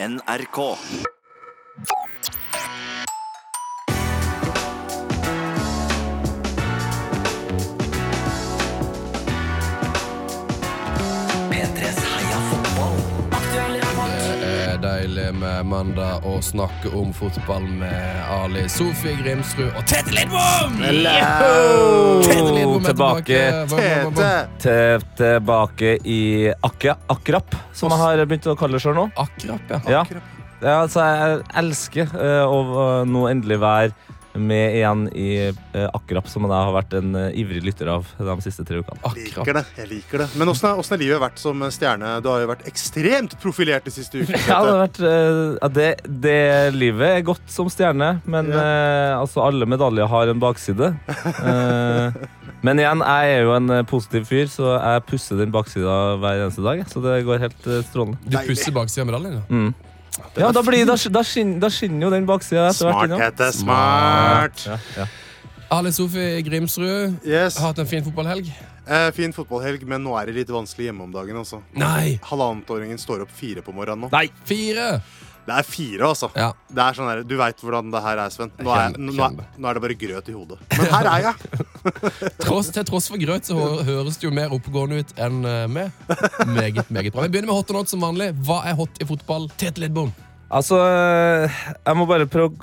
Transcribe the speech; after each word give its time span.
NRK. 0.00 0.78
Mandag 15.66 16.24
og 16.28 16.42
snakke 16.44 16.90
om 16.96 17.12
fotball 17.16 17.64
med 17.80 18.22
Ali 18.30 18.64
Sofie 18.70 19.16
Grimsrud 19.18 19.68
og 19.72 19.84
Tete 19.88 20.14
Lidbom! 20.14 20.78
Tete 20.80 22.48
Lidbom 22.54 22.84
er 22.84 22.90
Tilbake. 22.92 23.40
Tete! 23.74 24.32
Til, 24.62 25.06
tilbake 25.18 25.94
i 26.04 26.20
Akra, 26.66 26.98
Akrap, 27.10 27.56
som 27.76 27.94
jeg 27.94 28.02
har 28.04 28.24
begynt 28.26 28.50
å 28.50 28.56
kalle 28.58 28.78
det 28.78 28.84
sjøl 28.84 28.98
nå. 28.98 29.06
Akrap, 29.18 29.72
ja. 29.74 29.80
Ja. 29.98 30.04
Ja, 30.58 30.80
altså, 30.82 31.04
jeg 31.06 31.42
elsker 31.60 32.14
eh, 32.18 32.42
å 32.42 33.04
nå 33.06 33.26
endelig 33.30 33.60
være 33.62 33.92
med 34.40 34.76
igjen 34.78 35.04
i 35.14 35.28
eh, 35.48 35.86
Akrap, 35.94 36.28
som 36.30 36.46
jeg 36.46 36.52
har 36.54 36.72
vært 36.76 36.94
en 36.98 37.14
eh, 37.18 37.28
ivrig 37.40 37.62
lytter 37.66 37.90
av 37.92 38.08
de 38.18 38.36
siste 38.44 38.64
tre 38.68 38.80
ukene. 38.82 38.98
Akrap. 39.02 39.18
liker 39.18 39.58
det. 39.58 39.64
jeg 39.78 39.90
liker 39.92 40.22
det 40.24 40.28
Men 40.40 40.52
åssen 40.52 40.70
har, 40.72 40.98
livet 41.00 41.20
vært 41.22 41.38
som 41.42 41.62
stjerne? 41.74 42.14
Du 42.24 42.30
har 42.32 42.42
jo 42.44 42.50
vært 42.50 42.66
ekstremt 42.70 43.36
profilert 43.42 43.84
de 43.88 43.94
siste 43.94 44.22
ukene. 44.22 44.40
Ja, 44.48 44.58
det, 44.64 44.72
har 44.72 44.82
vært, 44.84 45.00
eh, 45.08 45.68
det, 45.78 45.88
det 46.26 46.38
livet 46.76 47.16
er 47.18 47.26
godt 47.26 47.46
som 47.52 47.70
stjerne, 47.72 48.14
men 48.26 48.50
Ja. 48.52 48.62
eh, 48.64 49.14
altså, 49.20 49.44
alle 49.46 49.66
medaljer 49.68 50.08
har 50.10 50.32
en 50.32 50.42
bakside. 50.42 50.92
Eh, 51.44 52.12
men 52.66 52.80
igjen, 52.82 53.02
jeg 53.06 53.34
er 53.36 53.44
jo 53.46 53.52
en 53.54 53.70
eh, 53.70 53.84
positiv 53.86 54.24
fyr, 54.30 54.48
så 54.50 54.72
jeg 54.76 55.04
pusser 55.10 55.38
den 55.38 55.52
baksida 55.54 55.98
hver 56.18 56.40
eneste 56.46 56.64
dag. 56.64 56.80
Så 56.90 57.02
det 57.04 57.20
går 57.28 57.44
helt 57.44 57.68
eh, 57.70 57.84
strålende. 57.86 58.18
Du 58.26 58.38
pusser 58.48 58.74
baksida 58.74 59.04
av 59.06 59.12
medaljen, 59.12 59.38
ja. 59.38 59.44
Mm. 59.52 59.70
Ja, 60.38 60.50
da, 60.54 60.62
blir, 60.62 60.84
da, 60.86 60.94
da, 61.10 61.22
skinner, 61.26 61.60
da 61.60 61.70
skinner 61.72 62.06
jo 62.06 62.10
den 62.14 62.26
baksida 62.28 62.68
etter 62.70 62.90
hvert. 62.90 63.08
Smart, 63.10 63.22
heter 63.24 63.52
Smart. 63.56 64.66
Ja, 64.66 64.78
ja. 64.96 65.06
Ali 65.70 65.90
Sofie 65.92 66.40
Grimsrud 66.46 67.18
Yes. 67.28 67.58
har 67.60 67.72
hatt 67.72 67.78
en 67.82 67.86
fin 67.90 68.04
fotballhelg. 68.06 68.46
Eh, 68.88 69.10
fin 69.12 69.34
fotballhelg, 69.36 69.82
men 69.84 70.00
nå 70.00 70.14
er 70.16 70.30
det 70.30 70.34
litt 70.38 70.48
vanskelig 70.52 70.86
hjemme 70.88 71.04
om 71.04 71.10
dagen. 71.12 71.36
Altså. 71.36 71.58
Nei! 71.76 72.18
Halvannetåringen 72.24 72.96
står 73.00 73.26
opp 73.26 73.32
fire 73.36 73.60
på 73.66 73.74
morgenen 73.76 74.06
nå. 74.06 74.12
Nei! 74.14 74.30
Fire! 74.48 75.02
Det 75.48 75.56
er 75.56 75.64
fire, 75.64 76.04
altså. 76.04 76.28
Ja. 76.36 76.50
Det 76.68 76.82
er 76.84 76.96
sånn 76.98 77.08
der, 77.08 77.22
Du 77.24 77.34
veit 77.40 77.62
hvordan 77.64 77.92
det 77.94 78.02
her 78.04 78.20
er, 78.20 78.32
Sven. 78.34 78.50
Nå 78.60 78.72
er, 78.74 78.92
Jeg 78.92 79.00
nå, 79.00 79.14
er, 79.24 79.36
nå 79.56 79.70
er 79.70 79.78
det 79.78 79.82
bare 79.86 79.96
grøt 80.02 80.28
i 80.28 80.34
hodet. 80.36 80.58
Men 80.74 80.90
her 80.92 81.08
er 81.08 81.24
jeg. 81.24 81.62
Tross, 82.44 82.68
til 82.74 82.84
tross 82.88 83.08
for 83.08 83.20
grøt 83.22 83.48
så 83.48 83.56
høres 83.86 84.20
det 84.20 84.28
jo 84.28 84.32
mer 84.36 84.52
oppegående 84.52 85.00
ut 85.00 85.14
enn 85.16 85.40
eh, 85.48 85.64
meg. 85.72 85.94
Meget, 86.52 86.90
meget 86.92 87.14
bra. 87.14 87.24
Vi 87.24 87.32
begynner 87.32 87.48
med 87.48 87.56
hot 87.56 87.72
og 87.72 87.80
not 87.80 87.92
som 87.92 88.04
vanlig. 88.04 88.30
Hva 88.44 88.60
er 88.68 88.76
hot 88.76 89.00
i 89.00 89.08
fotball? 89.08 89.48
Tete 89.56 89.80
Lidbom. 89.80 90.12
Altså, 90.52 90.78
jeg 91.48 91.96
må 91.96 92.06
bare 92.08 92.28
prøve 92.28 92.56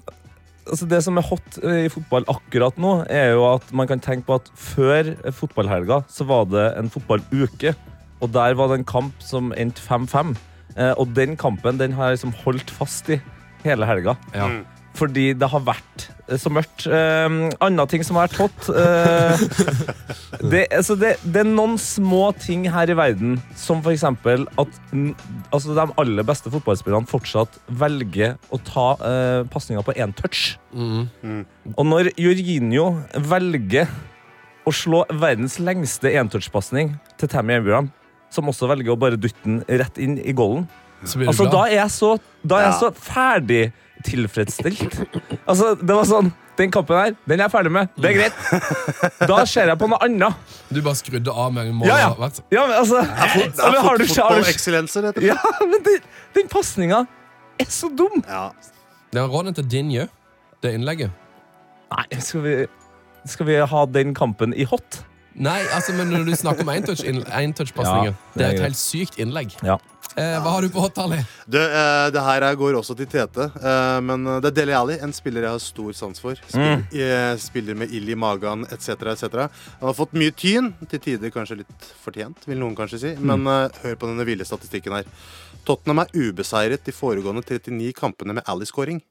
altså 0.66 0.88
Det 0.90 0.98
som 1.06 1.20
er 1.22 1.26
hot 1.28 1.60
eh, 1.62 1.84
i 1.86 1.92
fotball 1.94 2.26
akkurat 2.32 2.78
nå, 2.82 2.96
er 3.10 3.36
jo 3.36 3.44
at 3.52 3.70
man 3.78 3.90
kan 3.90 4.02
tenke 4.02 4.26
på 4.30 4.40
at 4.40 4.48
før 4.58 5.12
fotballhelga 5.34 6.04
så 6.10 6.26
var 6.26 6.48
det 6.50 6.72
en 6.80 6.90
fotballuke. 6.94 7.76
Og 8.22 8.32
der 8.34 8.58
var 8.58 8.72
det 8.72 8.80
en 8.80 8.88
kamp 8.90 9.18
som 9.22 9.54
endte 9.58 9.82
5-5. 9.86 10.34
Eh, 10.76 10.94
Og 11.00 11.14
den 11.16 11.36
kampen 11.40 11.78
den 11.80 11.94
har 11.96 12.10
jeg 12.12 12.20
liksom 12.20 12.36
holdt 12.44 12.72
fast 12.72 13.10
i 13.10 13.22
hele 13.66 13.88
helga. 13.88 14.18
Ja. 14.36 14.50
Fordi 14.96 15.34
det 15.36 15.48
har 15.52 15.60
vært 15.68 16.06
eh, 16.30 16.38
så 16.40 16.48
mørkt. 16.54 16.86
Eh, 16.88 17.34
Andre 17.64 17.86
ting 17.92 18.04
som 18.08 18.16
har 18.20 18.30
vært 18.30 18.38
hot 18.40 18.70
eh, 18.72 19.44
det, 20.52 20.62
altså 20.72 20.96
det, 21.00 21.16
det 21.24 21.42
er 21.44 21.50
noen 21.50 21.76
små 21.82 22.30
ting 22.40 22.64
her 22.72 22.92
i 22.92 22.96
verden, 22.96 23.36
som 23.60 23.82
for 23.84 23.92
eksempel 23.96 24.46
at 24.62 24.80
altså 25.52 25.76
de 25.76 25.88
aller 26.00 26.28
beste 26.28 26.52
fotballspillerne 26.54 27.12
fortsatt 27.12 27.60
velger 27.82 28.38
å 28.56 28.60
ta 28.68 28.88
eh, 29.00 29.42
pasninger 29.52 29.84
på 29.84 29.96
én 30.00 30.16
touch. 30.16 30.56
Mm. 30.72 31.44
Og 31.76 31.84
når 31.88 32.12
Jorginho 32.20 32.88
velger 33.32 33.92
å 34.66 34.72
slå 34.74 35.04
verdens 35.12 35.60
lengste 35.62 36.10
entouchpasning 36.18 36.96
til 37.20 37.30
Tammy 37.30 37.60
Abraham, 37.60 37.92
som 38.36 38.52
også 38.52 38.68
velger 38.72 38.94
å 38.94 39.00
bare 39.00 39.18
dytte 39.20 39.42
den 39.48 39.62
rett 39.82 39.98
inn 40.04 40.18
i 40.22 40.34
du 40.36 41.28
Altså, 41.32 41.46
da 41.52 41.66
er 41.70 41.76
jeg 41.80 41.92
så, 41.94 42.14
da 42.44 42.60
er 42.62 42.68
jeg 42.70 42.78
så 42.82 42.90
ferdig 42.98 43.64
tilfredsstilt. 44.06 44.96
Altså, 45.48 45.76
det 45.80 45.96
var 45.96 46.08
sånn 46.10 46.32
Den 46.56 46.72
kampen 46.72 46.96
her, 46.96 47.16
den 47.28 47.42
er 47.42 47.50
jeg 47.50 47.52
ferdig 47.52 47.72
med. 47.76 47.90
Det 48.00 48.10
er 48.14 48.16
greit. 48.16 48.38
Da 49.28 49.42
ser 49.50 49.68
jeg 49.68 49.76
på 49.82 49.90
noe 49.92 50.00
annet. 50.06 50.38
Du 50.72 50.78
bare 50.86 50.96
skrudde 50.96 51.34
av 51.34 51.50
mange 51.52 51.74
mål. 51.76 51.90
Ja, 51.90 51.98
ja. 52.00 52.30
Ja, 52.56 52.62
men 52.70 52.78
altså 52.80 53.02
ja, 53.04 53.26
men 53.74 53.82
har 53.84 54.00
du 54.00 54.06
fot- 54.06 54.22
har 54.24 54.38
du- 54.38 54.40
fotballeksellenser, 54.40 55.10
heter 55.10 55.26
det. 55.26 55.34
Ja, 55.34 55.52
men 55.68 55.84
den, 55.84 56.06
den 56.38 56.48
pasninga 56.54 57.02
er 57.60 57.68
så 57.76 57.90
dum. 57.92 58.24
Ja. 58.24 58.46
Det 59.12 59.20
er 59.20 59.28
råden 59.36 59.58
til 59.60 59.68
Dinje, 59.72 60.08
det 60.64 60.72
innlegget. 60.80 61.12
Nei, 61.92 62.08
skal 62.24 62.46
vi, 62.48 62.56
skal 63.36 63.50
vi 63.52 63.60
ha 63.76 63.84
den 64.00 64.16
kampen 64.16 64.56
i 64.56 64.64
hot? 64.72 65.02
Nei, 65.36 65.60
altså, 65.76 65.94
men 65.98 66.10
når 66.14 66.26
du 66.30 66.32
snakker 66.40 66.64
om 66.64 66.70
eintouch-pasninger 66.72 68.14
Ja, 68.14 68.16
Det 68.34 68.40
det 68.40 68.46
er 68.46 68.54
et 68.56 68.62
helt 68.70 68.80
sykt 68.80 69.18
innlegg. 69.20 69.52
Ja. 69.64 69.78
Eh, 70.16 70.38
hva 70.40 70.52
har 70.54 70.62
du 70.64 70.70
på 70.72 70.80
hot, 70.80 70.96
Ali? 71.02 71.18
Det, 71.50 71.60
eh, 71.60 72.10
det 72.16 72.22
her 72.24 72.42
er- 72.48 72.56
går 72.56 72.74
også 72.80 72.96
til 72.96 73.06
Tete, 73.06 73.52
eh, 73.60 74.00
men 74.00 74.26
eh, 74.28 74.40
det 74.40 74.48
er 74.54 74.56
Dele 74.62 74.78
Alli, 74.78 74.98
en 75.04 75.12
spiller 75.12 75.42
jeg 75.42 75.52
har 75.52 75.60
stor 75.60 75.92
sans 75.94 76.20
for. 76.20 76.36
Spiller, 76.48 76.86
eh, 76.94 77.36
spiller 77.38 77.76
med 77.76 77.92
ild 77.92 78.08
i 78.10 78.16
magen 78.16 78.64
etc. 78.72 78.96
etc. 79.12 79.50
Han 79.82 79.90
har 79.90 79.94
fått 79.94 80.14
mye 80.14 80.32
tyn, 80.32 80.74
til 80.88 81.00
tider 81.00 81.30
kanskje 81.32 81.58
litt 81.58 81.90
fortjent, 82.06 82.46
vil 82.48 82.58
noen 82.60 82.76
kanskje 82.78 83.00
si. 83.00 83.16
Men 83.20 83.46
eh, 83.46 83.68
hør 83.84 83.96
på 84.00 84.08
denne 84.08 84.24
ville 84.26 84.46
statistikken 84.48 84.94
her. 84.96 85.04
Tottenham 85.66 86.00
er 86.00 86.14
ubeseiret 86.14 86.84
de 86.86 86.92
foregående 86.94 87.44
39 87.44 87.92
kampene 87.94 88.34
med 88.36 88.44
Ally-scoring. 88.48 89.02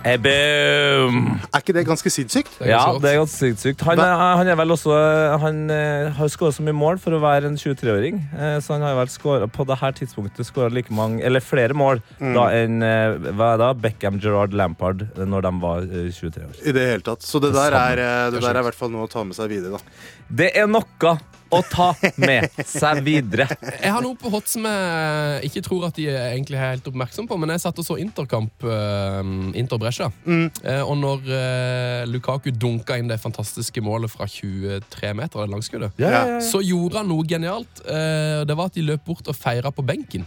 Hey! 0.00 0.16
Er 0.16 1.60
ikke 1.60 1.74
det 1.76 1.82
ganske 1.84 2.08
sinnssykt? 2.12 2.54
Ja, 2.64 2.86
det 2.96 3.10
er 3.10 3.18
ganske 3.20 3.36
sykt 3.36 3.60
sykt. 3.60 3.82
Han, 3.84 4.00
han 4.00 4.48
er 4.48 4.56
vel 4.56 4.72
også 4.72 4.94
Han 5.42 5.58
eh, 5.74 6.08
har 6.16 6.30
skåra 6.32 6.54
så 6.56 6.64
mye 6.64 6.72
mål 6.76 7.00
for 7.02 7.12
å 7.12 7.20
være 7.20 7.50
en 7.50 7.58
23-åring. 7.60 8.16
eh, 8.32 8.56
Så 8.64 8.72
han 8.78 8.84
har 8.86 8.96
vel 8.96 9.10
skåret, 9.12 9.52
på 9.52 9.66
det 9.68 9.76
her 9.82 9.92
tidspunktet 9.98 10.48
skåra 10.48 10.72
like 10.72 10.88
mange, 10.96 11.20
eller 11.26 11.44
flere 11.44 11.76
mål 11.76 12.00
da 12.16 12.46
enn 12.56 12.80
eh, 12.86 13.18
hva 13.36 13.52
er 13.54 13.60
det, 13.60 13.70
Beckham, 13.84 14.16
Gerard, 14.24 14.56
Lampard 14.56 15.04
når 15.20 15.44
de 15.48 15.52
var 15.66 15.84
eh, 15.84 16.08
23 16.16 16.46
år. 16.48 16.56
I 16.64 16.74
det 16.78 16.86
hele 16.94 17.04
tatt. 17.10 17.26
Så 17.26 17.42
det 17.44 17.52
der 17.56 17.76
er, 17.76 18.00
det 18.00 18.38
Det 18.38 18.40
er 18.40 18.48
der 18.48 18.54
er 18.56 18.64
i 18.64 18.68
hvert 18.70 18.80
fall 18.80 18.94
noe 18.96 19.04
å 19.04 19.12
ta 19.12 19.26
med 19.28 19.36
seg 19.36 19.52
videre. 19.52 19.76
da 19.76 20.36
Det 20.40 20.50
er 20.56 20.70
noe 20.70 21.16
å 21.50 21.60
ta 21.66 21.90
med 22.20 22.48
seg 22.66 23.02
videre. 23.06 23.46
Jeg 23.80 23.92
har 23.92 24.04
noe 24.04 24.18
på 24.18 24.30
hot 24.32 24.48
som 24.50 24.66
jeg 24.68 25.50
ikke 25.50 25.64
tror 25.66 25.88
at 25.88 25.98
de 25.98 26.08
er 26.10 26.34
egentlig 26.34 26.58
er 26.58 26.74
helt 26.76 26.90
oppmerksom 26.90 27.28
på, 27.30 27.38
men 27.40 27.54
jeg 27.54 27.64
satt 27.64 27.80
og 27.80 27.86
så 27.86 27.98
Interkamp, 28.00 28.66
uh, 28.66 29.20
Inter 29.58 29.80
Brescia. 29.80 30.10
Uh, 30.26 30.82
og 30.84 30.96
når 31.00 31.30
uh, 31.30 32.08
Lukaku 32.10 32.50
dunka 32.54 32.98
inn 33.00 33.10
det 33.10 33.20
fantastiske 33.22 33.82
målet 33.84 34.12
fra 34.12 34.28
23 34.30 35.14
meter, 35.18 35.42
det 35.42 35.54
langskuddet, 35.54 36.00
ja, 36.00 36.40
så 36.44 36.62
gjorde 36.64 37.00
han 37.00 37.10
noe 37.10 37.26
genialt. 37.28 37.82
Eh, 37.84 38.42
det 38.46 38.56
var 38.56 38.70
at 38.70 38.76
de 38.76 38.84
løp 38.86 39.04
bort 39.06 39.30
og 39.30 39.36
feira 39.36 39.72
på 39.74 39.84
benken. 39.86 40.26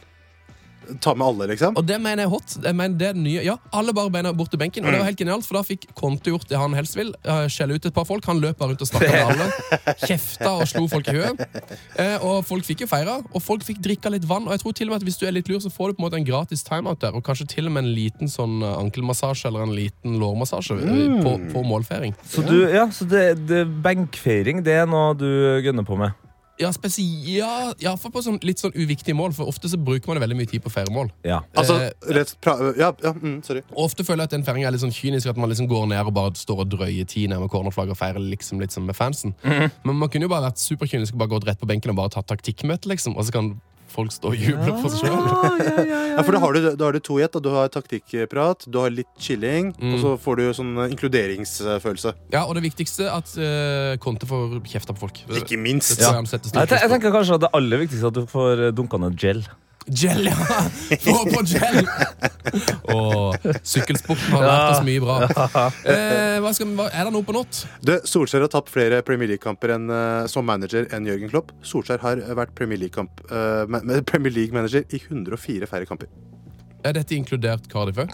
Ta 1.04 1.14
med 1.16 1.26
alle, 1.28 1.48
liksom. 1.54 1.78
Og 1.80 1.86
det 1.88 1.98
mener 2.02 2.24
jeg 2.24 2.30
er 2.30 2.34
hot. 2.34 2.56
Jeg 2.64 2.78
mener 2.78 3.00
det 3.00 3.08
er 3.12 3.18
nye. 3.18 3.44
Ja, 3.46 3.58
Alle 3.74 3.94
bare 3.96 4.12
beina 4.14 4.34
bort 4.36 4.52
til 4.54 4.60
benken. 4.62 4.86
Og 4.86 4.94
det 4.94 5.00
var 5.02 5.08
helt 5.10 5.20
genialt, 5.20 5.46
for 5.48 5.60
da 5.60 5.64
fikk 5.68 5.88
Konte 5.98 6.34
gjort 6.34 6.48
det 6.50 6.60
han 6.60 6.74
helst 6.78 6.98
vil. 6.98 7.14
eh, 7.24 7.46
Skjelle 7.52 7.78
ut 7.78 7.86
et 7.86 7.96
par 7.96 8.06
folk. 8.10 8.26
Han 8.30 8.42
løp 8.44 8.58
bare 8.60 8.74
rundt 8.74 8.84
og 8.86 8.90
snakka 8.90 9.12
med 9.12 9.34
alle. 9.34 9.48
Kjefta 10.08 10.54
og 10.60 10.68
slo 10.70 10.86
folk 10.92 11.10
i 11.12 11.18
huet. 11.18 11.44
Eh, 12.00 12.18
og 12.26 12.44
folk 12.48 12.66
fikk 12.68 12.84
jo 12.86 12.90
feira, 12.92 13.20
og 13.22 13.44
folk 13.44 13.66
fikk 13.68 13.82
drikka 13.84 14.12
litt 14.14 14.28
vann. 14.30 14.48
Og 14.48 14.56
jeg 14.56 14.64
tror 14.64 14.78
til 14.80 14.90
og 14.90 14.96
med 14.96 15.04
at 15.04 15.08
hvis 15.08 15.20
du 15.22 15.28
er 15.30 15.36
litt 15.36 15.52
lur, 15.52 15.62
så 15.64 15.72
får 15.74 15.92
du 15.92 15.98
på 15.98 16.04
en 16.04 16.08
måte 16.08 16.20
en 16.22 16.28
gratis 16.28 16.66
timeout 16.68 17.02
der. 17.04 17.16
Og 17.18 17.24
kanskje 17.26 17.48
til 17.56 17.70
og 17.70 17.76
med 17.76 17.86
en 17.86 17.94
liten 17.96 18.32
sånn 18.32 18.62
eh, 18.64 18.76
ankelmassasje 18.80 19.50
eller 19.52 19.68
en 19.68 19.76
liten 19.78 20.20
lårmassasje 20.22 20.80
mm. 20.82 21.22
på, 21.24 21.38
på 21.54 21.66
målfeiring. 21.68 22.16
Så, 22.26 22.46
du, 22.48 22.58
ja, 22.72 22.88
så 22.92 23.08
det, 23.10 23.24
det, 23.50 23.66
benkfeiring 23.86 24.64
det 24.66 24.80
er 24.84 24.90
noe 24.90 25.14
du 25.18 25.30
gønner 25.64 25.88
på 25.88 26.00
med? 26.00 26.18
Ja, 26.64 27.50
ja, 27.64 27.74
ja, 27.84 27.94
for 28.00 28.14
på 28.14 28.22
sånn, 28.26 28.40
litt 28.46 28.62
sånn 28.62 28.74
uviktige 28.76 29.16
mål, 29.18 29.34
for 29.36 29.50
ofte 29.52 29.70
så 29.72 29.78
bruker 29.78 30.08
man 30.12 30.22
veldig 30.24 30.38
mye 30.40 30.50
tid 30.50 30.64
på 30.64 30.72
feiremål. 30.74 31.12
Ja. 31.28 31.42
Altså, 31.58 31.80
Eh, 31.84 31.90
rett 32.16 32.36
pra 32.42 32.54
ja, 32.78 32.92
ja, 33.04 33.12
mm, 33.14 33.42
sorry. 33.44 33.64
Og 33.74 33.86
ofte 33.90 34.06
føler 34.06 34.24
jeg 34.24 34.32
at 34.32 34.36
den 34.38 34.46
feiringa 34.48 34.68
er 34.70 34.76
litt 34.76 34.84
sånn 34.86 34.94
kynisk, 34.96 35.28
at 35.30 35.38
man 35.38 35.50
liksom 35.52 35.68
går 35.68 35.88
ned 35.92 36.06
og 36.06 36.14
bare 36.14 36.36
står 36.40 36.64
og 36.66 36.70
drøyer 36.70 37.08
tid 37.10 37.30
nærme 37.32 37.50
cornerflagget 37.50 37.96
og 37.96 38.00
feirer 38.00 38.20
liksom 38.24 38.62
litt 38.62 38.72
som 38.72 38.86
med 38.86 38.96
fansen. 38.96 39.34
Men 39.44 39.96
man 39.96 40.10
kunne 40.10 40.28
jo 40.28 40.34
bare 40.34 40.48
vært 40.52 40.62
superkynisk 40.64 41.14
og 41.18 41.20
bare 41.24 41.34
gått 41.36 41.48
rett 41.50 41.60
på 41.60 41.68
benken 41.70 41.92
og 41.92 41.98
bare 42.00 42.14
tatt 42.16 42.28
taktikkmøte, 42.32 42.88
liksom. 42.94 43.18
Og 43.18 43.26
så 43.28 43.36
kan 43.36 43.54
folk 43.94 44.12
stå 44.14 44.32
og 44.34 44.38
juble 44.42 44.74
for 44.82 44.94
seg 44.94 45.08
sjøl. 45.08 45.88
Ja, 46.14 46.22
for 46.26 46.36
da 46.36 46.42
har 46.44 46.58
du, 46.58 46.68
da 46.80 46.88
har 46.90 46.98
du 46.98 47.02
to 47.04 47.18
i 47.22 47.24
ett. 47.26 47.38
Du 47.44 47.50
har 47.54 47.72
taktikkprat, 47.74 48.68
du 48.70 48.78
har 48.82 48.94
litt 48.94 49.10
chilling, 49.22 49.72
Mm. 49.80 49.96
og 49.96 50.00
så 50.04 50.12
får 50.22 50.38
du 50.40 50.44
sånn 50.58 50.72
eh, 50.84 50.92
inkluderingsfølelse. 50.94 52.14
Ja, 52.34 52.44
og 52.46 52.56
det 52.58 52.64
viktigste 52.66 53.08
er 53.08 53.18
at 53.18 53.34
uh, 53.38 53.96
Conte 54.04 54.28
får 54.30 54.60
kjefta 54.70 54.96
på 54.96 55.06
folk. 55.08 55.24
Ikke 55.40 55.58
minst. 55.60 56.00
Ja. 56.02 56.14
jeg 56.20 56.42
Jeg, 56.54 56.90
tenker 56.94 57.14
kanskje 57.14 57.40
at 57.40 57.46
det 57.48 57.52
aller 57.58 57.84
viktigste 57.84 58.08
er 58.10 58.14
at 58.14 58.20
du 58.22 58.26
får 58.30 58.68
eh, 58.70 58.74
dunka 58.76 59.00
ned 59.02 59.18
gel. 59.20 59.44
Gel, 59.90 60.30
ja! 60.30 60.62
Få 61.04 61.26
på 61.28 61.44
gel! 61.50 61.84
Og 62.94 63.38
sykkelsporten 63.74 64.36
har 64.36 64.46
lært 64.48 64.74
oss 64.74 64.84
mye 64.86 65.04
bra. 65.04 65.20
Eh, 65.94 66.38
hva 66.44 66.52
skal, 66.56 66.72
hva, 66.78 66.88
er 66.94 67.08
det 67.08 67.14
noe 67.16 67.26
på 67.26 67.36
nått? 67.36 67.64
Du, 67.86 67.94
Solskjær 68.08 68.46
har 68.46 68.52
tapt 68.54 68.72
flere 68.74 69.02
Premier 69.06 69.34
League-kamper 69.34 69.76
eh, 69.76 70.26
som 70.32 70.46
manager 70.48 70.88
enn 70.94 71.08
Jørgen 71.10 71.32
Klopp. 71.32 71.52
Solskjær 71.66 72.02
har 72.04 72.22
vært 72.38 72.54
Premier 72.58 72.80
League-manager 72.82 73.04
uh, 73.30 73.68
League 73.68 73.98
eh, 73.98 74.04
Premier 74.04 74.34
League 74.34 74.86
i 74.94 75.02
104 75.02 75.70
færre 75.70 75.90
kamper. 75.90 76.08
Er 76.84 76.96
dette 76.98 77.16
inkludert 77.16 77.68
Cardiff 77.72 78.02
òg? 78.04 78.14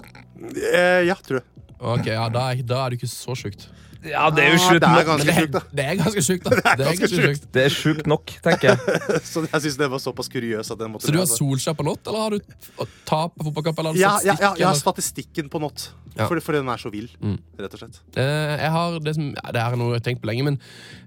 Eh, 0.55 1.05
ja, 1.07 1.17
tror 1.25 1.41
jeg. 1.41 1.47
Ok, 1.79 2.09
ja, 2.11 2.25
da 2.31 2.49
er, 2.51 2.63
da 2.67 2.83
er 2.83 2.93
det 2.93 2.99
ikke 2.99 3.11
så 3.11 3.35
sjukt. 3.37 3.69
Ja, 4.05 4.29
det 4.31 4.43
er 4.45 4.53
jo 4.53 4.59
Ah, 4.59 4.63
sjukt 4.69 4.79
det 4.79 4.89
er 4.89 5.05
ganske 5.09 5.33
sjukt, 5.35 5.51
da. 5.51 5.59
det 5.75 5.85
er 5.85 5.95
ganske 5.99 6.21
sjukt, 6.23 6.43
da. 6.45 6.49
Det 6.79 6.85
er 6.85 6.91
ganske 6.93 7.09
sjukt. 7.11 7.47
Det 7.51 7.63
er 7.65 7.73
sjukt 7.75 8.05
nok, 8.07 8.31
tenker 8.45 8.69
jeg. 8.71 8.99
Så 9.31 9.43
jeg 9.43 9.61
syns 9.65 9.75
det 9.81 9.89
var 9.91 9.99
såpass 9.99 10.29
kuriøst 10.31 10.71
at 10.71 10.79
den 10.79 10.93
måtte 10.93 11.05
Så 11.09 11.11
du 11.11 11.17
har 11.19 11.25
altså. 11.27 11.39
Solskjær 11.41 11.75
på 11.75 11.83
Not, 11.83 12.07
eller 12.07 12.19
har 12.23 12.35
du 12.37 12.85
tap 13.09 13.33
på 13.35 13.47
fotballkamp? 13.49 13.81
Eller 13.83 13.99
ja, 13.99 14.13
ja, 14.23 14.37
ja, 14.39 14.53
jeg 14.61 14.67
har 14.69 14.79
statistikken 14.79 15.49
på 15.51 15.59
not. 15.59 15.89
Ja. 16.15 16.27
Fordi, 16.31 16.41
fordi 16.43 16.61
den 16.63 16.71
er 16.71 16.79
så 16.79 16.91
vill, 16.91 17.09
Mm. 17.19 17.35
rett 17.59 17.75
og 17.75 17.79
slett. 17.83 17.99
Eh, 18.15 18.55
jeg 18.63 18.71
har 18.77 18.99
det 19.03 19.15
som 19.15 19.27
ja, 19.35 19.51
Det 19.55 19.61
er 19.65 19.75
noe 19.79 19.91
jeg 19.93 19.99
har 20.01 20.05
tenkt 20.07 20.21
på 20.23 20.31
lenge, 20.31 20.43
men 20.47 20.59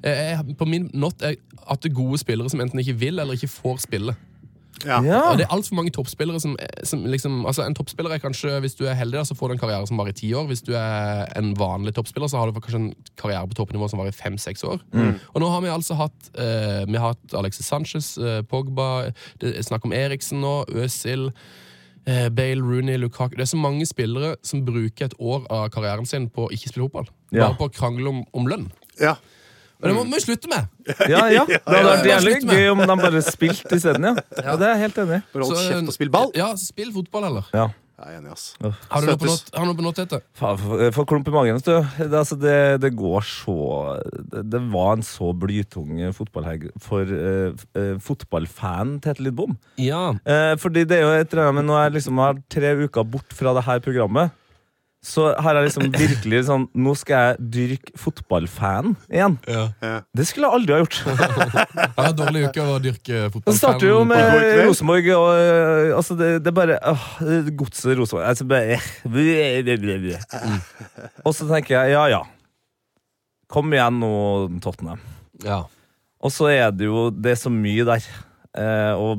eh, 0.05 0.37
jeg, 0.37 0.57
på 0.61 0.69
min 0.69 0.91
not 0.93 1.23
er 1.25 1.37
at 1.69 1.81
det 1.81 1.93
er 1.93 1.97
gode 1.97 2.21
spillere 2.21 2.51
som 2.53 2.61
enten 2.61 2.81
ikke 2.85 2.99
vil 3.01 3.19
eller 3.25 3.35
ikke 3.41 3.49
får 3.49 3.81
spille. 3.89 4.15
Ja. 4.87 4.99
Ja. 5.07 5.21
Og 5.31 5.39
det 5.39 5.45
er 5.47 5.53
altfor 5.55 5.77
mange 5.79 5.93
toppspillere 5.95 6.41
som, 6.43 6.57
som 6.85 7.05
liksom 7.07 7.45
Altså 7.47 7.63
En 7.67 7.75
toppspiller 7.79 8.11
er 8.17 8.19
kanskje, 8.23 8.57
hvis 8.65 8.75
du 8.79 8.85
er 8.89 8.95
heldig, 8.99 9.19
da, 9.21 9.25
så 9.29 9.37
får 9.39 9.49
du 9.49 9.55
en 9.55 9.61
karriere 9.63 9.87
som 9.87 9.99
varer 10.01 10.11
i 10.15 10.19
ti 10.19 10.31
år. 10.35 10.47
Hvis 10.51 10.63
du 10.67 10.73
er 10.75 11.27
en 11.39 11.53
vanlig 11.59 11.95
toppspiller, 11.95 12.29
så 12.33 12.39
har 12.41 12.51
du 12.51 12.59
kanskje 12.61 12.81
en 12.81 12.93
karriere 13.21 13.47
på 13.49 13.55
toppnivå 13.61 13.89
som 13.93 14.01
varer 14.03 14.15
i 14.15 14.19
fem-seks 14.19 14.65
år. 14.67 14.81
Og 15.35 15.41
nå 15.43 15.51
har 15.53 15.61
vi 15.65 15.71
altså 15.73 15.95
hatt 16.01 16.31
eh, 16.35 16.83
Vi 16.91 16.99
har 16.99 17.15
hatt 17.15 17.35
Alexis 17.39 17.67
Sanchez, 17.71 18.17
eh, 18.19 18.43
Pogba, 18.43 19.13
det 19.41 19.55
er 19.57 19.63
snakk 19.67 19.85
om 19.87 19.93
Eriksen 19.97 20.41
nå, 20.43 20.65
Øzil. 20.83 21.29
eh, 22.07 22.29
Bale, 22.35 22.61
Rooney, 22.63 22.97
Lukaku 22.99 23.37
Det 23.37 23.45
er 23.47 23.53
så 23.53 23.61
mange 23.61 23.87
spillere 23.87 24.35
som 24.43 24.65
bruker 24.67 25.05
et 25.07 25.15
år 25.21 25.47
av 25.51 25.69
karrieren 25.71 26.07
sin 26.09 26.27
på 26.29 26.49
å 26.49 26.51
ikke 26.51 26.69
spille 26.73 26.89
fotball. 26.89 27.07
Ja. 27.31 27.47
Bare 27.49 27.59
på 27.61 27.69
å 27.71 27.73
krangle 27.73 28.09
om, 28.11 28.25
om 28.35 28.47
lønn. 28.51 28.71
ja. 29.01 29.15
Og 29.83 29.91
det 29.91 29.95
må 29.99 30.05
vi 30.15 30.23
slutte 30.23 30.51
med! 30.51 30.71
Ja, 31.11 31.27
ja. 31.33 31.45
Det 31.51 31.61
hadde 31.67 31.85
vært 31.89 32.07
jævlig 32.07 32.35
gøy 32.47 32.67
om 32.71 32.83
de 32.87 32.99
bare 33.03 33.23
spilte 33.27 33.79
isteden, 33.79 34.07
ja. 34.13 34.15
ja. 34.39 34.57
Det 34.57 34.67
er 34.69 34.77
jeg 34.77 34.83
helt 34.87 35.05
enig 35.05 35.21
i. 35.21 35.23
Bare 35.35 35.49
hold 35.49 35.63
kjeft 35.67 35.91
og 35.91 35.97
spill 35.99 36.13
ball. 36.15 36.35
Ja, 36.39 36.53
spill 36.61 36.93
fotball, 36.95 37.27
heller. 37.27 37.49
Ja. 37.57 37.71
Jeg 38.03 38.17
er 38.17 38.19
enig, 38.19 38.33
ass. 38.35 38.45
Har 38.91 39.05
du 39.05 39.07
noe 39.07 39.19
på 39.21 39.29
not- 39.29 39.51
har 39.55 39.69
noe 39.69 39.77
på 39.79 40.89
For 40.97 41.07
klump 41.07 41.29
i 41.31 41.35
magen. 41.35 41.61
du. 41.63 41.71
Det, 41.99 42.09
altså, 42.19 42.35
det, 42.41 42.55
det 42.83 42.91
går 42.99 43.23
så 43.23 43.55
det, 44.33 44.43
det 44.51 44.61
var 44.73 44.97
en 44.97 45.05
så 45.07 45.31
blytung 45.39 46.01
fotballhelg 46.17 46.73
for 46.83 47.07
uh, 47.07 47.53
fotballfan 48.03 48.97
Tete 49.05 49.23
Lidbom. 49.23 49.55
Ja. 49.79 50.17
Uh, 50.27 50.55
fordi 50.59 50.83
det 50.89 50.99
er 50.99 51.05
jo 51.07 51.13
et 51.15 51.31
eller 51.31 51.53
annet 51.53 51.61
med 51.61 51.69
Når 51.71 51.83
jeg 51.85 51.95
liksom 52.01 52.19
har 52.25 52.43
tre 52.51 52.75
uker 52.83 53.07
bort 53.07 53.39
fra 53.39 53.55
det 53.55 53.67
her 53.69 53.85
programmet, 53.87 54.35
så 55.03 55.33
har 55.43 55.59
jeg 55.59 55.65
liksom 55.67 55.89
virkelig 55.91 56.45
sånn 56.47 56.69
Nå 56.79 56.93
skal 56.95 57.25
jeg 57.25 57.43
dyrke 57.57 57.91
fotballfan 57.99 58.93
igjen. 59.11 59.35
ja. 59.51 59.65
Ja. 59.83 59.97
Det 60.15 60.23
skulle 60.29 60.47
jeg 60.47 60.55
aldri 60.61 60.73
ha 60.77 60.81
gjort. 60.85 60.99
Er 61.99 62.07
en 62.07 62.15
dårlig 62.21 62.45
uke 62.47 62.61
å 62.63 62.79
dyrke 62.83 63.15
fotballfan. 63.33 63.49
Det 63.49 63.57
starter 63.59 63.87
jo 63.91 63.99
med 64.07 64.23
Rosenborg 64.63 65.07
og 65.17 65.27
øh, 65.35 65.97
altså 65.99 66.15
det, 66.21 66.29
det 66.45 66.51
er 66.53 66.59
bare 66.61 66.77
åh, 66.93 67.05
Godset 67.51 67.99
Rosenborg 67.99 68.27
altså 68.31 68.45
bare, 68.47 68.79
Og 71.27 71.33
så 71.35 71.43
tenker 71.51 71.73
jeg 71.81 71.87
ja, 71.97 72.05
ja. 72.15 72.23
Kom 73.53 73.67
igjen 73.75 73.99
nå, 74.01 74.13
Tottenham. 74.65 75.01
Ja. 75.43 75.65
Og 76.23 76.31
så 76.31 76.47
er 76.53 76.71
det 76.71 76.87
jo 76.87 77.11
Det 77.11 77.31
er 77.35 77.41
så 77.43 77.51
mye 77.51 77.85
der. 77.91 78.03
Eh, 78.53 78.93
og 79.01 79.17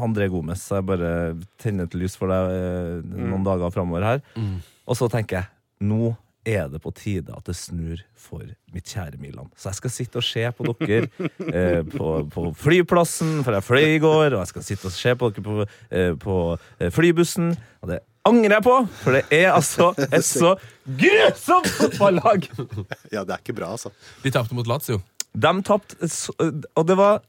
André 0.00 0.26
Gomez, 0.32 0.64
jeg 0.72 0.80
bare 0.88 1.36
tenner 1.60 1.84
et 1.86 1.94
lys 1.94 2.16
for 2.18 2.26
deg 2.32 2.42
eh, 2.56 3.02
noen 3.04 3.44
dager 3.46 3.70
framover 3.74 4.02
her. 4.08 4.22
Mm. 4.34 4.56
Og 4.86 4.98
så 4.98 5.08
tenker 5.12 5.42
jeg 5.42 5.88
nå 5.88 6.12
er 6.42 6.66
det 6.70 6.80
på 6.82 6.90
tide 6.94 7.34
at 7.36 7.46
det 7.46 7.54
snur 7.54 8.00
for 8.18 8.42
mitt 8.74 8.88
kjære 8.90 9.20
Milan. 9.22 9.50
Så 9.54 9.70
jeg 9.70 9.78
skal 9.78 9.92
sitte 9.94 10.18
og 10.18 10.26
se 10.26 10.42
på 10.58 10.74
dere 10.80 11.06
eh, 11.58 11.82
på, 11.86 12.14
på 12.32 12.46
flyplassen, 12.58 13.42
for 13.46 13.54
jeg 13.54 13.66
fløy 13.66 13.90
i 13.96 14.00
går, 14.02 14.32
og 14.32 14.40
jeg 14.40 14.50
skal 14.50 14.66
sitte 14.66 14.90
og 14.90 14.96
se 14.96 15.14
på 15.18 15.30
dere 15.30 15.44
på, 15.46 15.68
eh, 15.90 16.14
på 16.18 16.38
eh, 16.80 16.90
flybussen. 16.94 17.52
Og 17.82 17.92
det 17.92 18.00
angrer 18.26 18.56
jeg 18.58 18.66
på, 18.66 18.74
for 19.04 19.18
det 19.18 19.22
er 19.38 19.52
altså 19.52 19.92
et 20.08 20.26
så 20.26 20.56
grusomt 20.86 21.70
fotballag! 21.78 22.50
ja, 23.14 23.22
det 23.22 23.36
er 23.36 23.38
ikke 23.38 23.58
bra, 23.60 23.74
altså. 23.76 23.94
De 24.24 24.34
tapte 24.34 24.58
mot 24.58 24.66
Lazio. 24.66 24.98
De 25.32 25.54
tapte, 25.64 26.10
og 26.42 26.88
det 26.90 26.98
var 26.98 27.22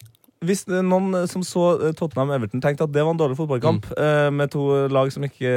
hvis 0.47 0.65
noen 0.69 1.23
som 1.31 1.43
så 1.47 1.67
eh, 1.79 1.93
Tottenham-Everton 1.97 2.63
tenkte 2.63 2.87
at 2.87 2.93
det 2.93 3.03
var 3.03 3.15
en 3.15 3.21
dårlig 3.21 3.37
fotballkamp 3.39 3.87
mm. 3.93 4.35
med 4.35 4.51
to 4.53 4.65
lag 4.91 5.11
som 5.13 5.23
ikke, 5.27 5.53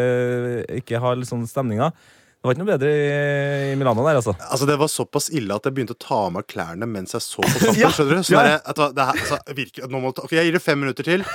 ikke 0.80 1.00
har 1.02 1.18
litt 1.18 1.30
sånn 1.30 1.46
stemninger 1.48 1.90
Det 1.90 2.46
var 2.46 2.54
ikke 2.54 2.64
noe 2.64 2.72
bedre 2.72 2.94
i, 2.94 3.76
Milano 3.78 4.04
der, 4.06 4.20
altså. 4.20 4.36
Altså 4.46 4.68
Det 4.68 4.78
var 4.80 4.92
såpass 4.92 5.30
ille 5.34 5.56
at 5.56 5.66
jeg 5.66 5.76
begynte 5.76 5.96
å 5.96 6.02
ta 6.02 6.22
av 6.28 6.34
meg 6.38 6.48
klærne 6.50 6.88
mens 6.90 7.16
jeg 7.16 7.24
så 7.24 7.42
på 7.42 7.54
kampen. 7.64 7.80
Ja, 7.82 7.92
skjønner 7.94 8.20
du? 8.20 8.26
Så 8.26 8.36
ja. 8.36 8.44
der, 8.46 8.58
du 8.76 8.84
det 8.96 9.08
her, 9.10 9.22
altså, 9.22 9.40
virker, 9.60 9.88
nå 9.90 10.02
må, 10.02 10.12
ok, 10.14 10.36
Jeg 10.36 10.50
gir 10.50 10.58
det 10.58 10.62
fem 10.64 10.84
minutter 10.84 11.06
til, 11.06 11.26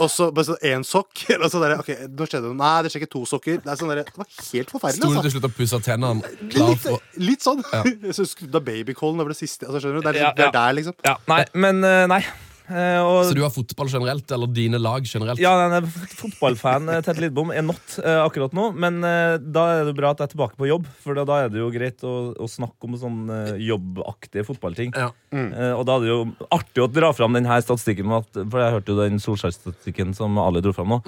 og 0.00 0.10
så 0.12 0.28
bare 0.34 0.48
sånn 0.48 0.62
én 0.70 0.84
sokk. 0.86 1.24
Og 1.42 1.48
så 1.52 1.60
der, 1.62 1.74
ok, 1.82 1.90
nå 2.12 2.28
skjedde 2.28 2.46
det 2.48 2.54
Nei, 2.58 2.76
det 2.84 2.92
skjer 2.92 3.04
ikke 3.04 3.12
to 3.12 3.24
sokker. 3.28 3.58
Det, 3.62 3.72
er 3.72 3.80
sånn 3.80 3.92
der, 3.92 4.04
det 4.06 4.20
var 4.20 4.28
helt 4.28 4.70
Sto 4.70 4.78
forferdelig. 4.78 5.02
du 5.02 5.08
Altså. 5.08 5.24
til 5.26 5.34
slutt 5.34 5.48
og 5.48 5.56
pussa 5.58 5.82
tennene? 5.84 6.32
Litt, 6.54 6.86
litt 7.20 7.44
sånn. 7.44 7.60
Ja. 7.72 7.82
Så 8.16 8.28
skrudd 8.30 8.56
av 8.56 8.64
babycallen 8.66 9.20
over 9.24 9.34
det 9.34 9.40
siste. 9.40 9.68
Altså, 9.68 9.82
skjønner 9.84 10.00
du? 10.00 10.08
Det 10.08 10.14
er, 10.14 10.22
Ja, 10.22 10.32
det 10.38 10.48
er 10.48 10.56
der, 10.56 10.78
liksom. 10.78 10.96
Ja, 11.06 11.18
nei, 11.30 11.42
men 11.66 11.84
eh, 11.88 12.06
nei. 12.10 12.22
Eh, 12.68 13.00
og, 13.02 13.24
Så 13.26 13.34
du 13.36 13.42
har 13.42 13.50
fotball 13.52 13.88
generelt, 13.90 14.30
eller 14.32 14.50
dine 14.54 14.78
lag 14.80 15.06
generelt? 15.08 15.40
ja, 15.42 15.52
den 15.64 15.76
er 15.80 15.86
fotballfan 16.16 16.86
Tete 17.02 17.18
Lidbom 17.20 17.50
er 17.52 17.64
not 17.66 17.96
eh, 18.02 18.20
akkurat 18.22 18.54
nå, 18.56 18.68
men 18.78 19.00
eh, 19.06 19.36
da 19.42 19.64
er 19.80 19.88
det 19.88 19.96
bra 19.98 20.12
at 20.14 20.22
jeg 20.22 20.30
er 20.30 20.34
tilbake 20.36 20.58
på 20.60 20.68
jobb, 20.70 20.86
for 21.02 21.18
da, 21.18 21.24
da 21.28 21.40
er 21.44 21.52
det 21.52 21.60
jo 21.62 21.70
greit 21.74 22.04
å, 22.06 22.14
å 22.38 22.48
snakke 22.50 22.88
om 22.88 22.96
sånn 23.00 23.18
eh, 23.32 23.54
jobbaktige 23.66 24.46
fotballting. 24.46 24.94
Ja. 24.96 25.10
Eh, 25.32 25.72
og 25.74 25.84
da 25.88 25.96
er 25.98 26.04
det 26.06 26.12
jo 26.12 26.20
artig 26.54 26.84
å 26.84 26.88
dra 26.92 27.12
fram 27.16 27.34
denne 27.36 27.58
statistikken, 27.64 28.08
med 28.10 28.22
at, 28.26 28.42
for 28.52 28.62
jeg 28.62 28.76
hørte 28.76 28.94
jo 28.94 28.98
den 29.00 29.20
Solskjær-statistikken 29.22 30.14
som 30.16 30.38
Ali 30.42 30.62
dro 30.64 30.74
fram 30.76 30.92
nå, 30.94 31.00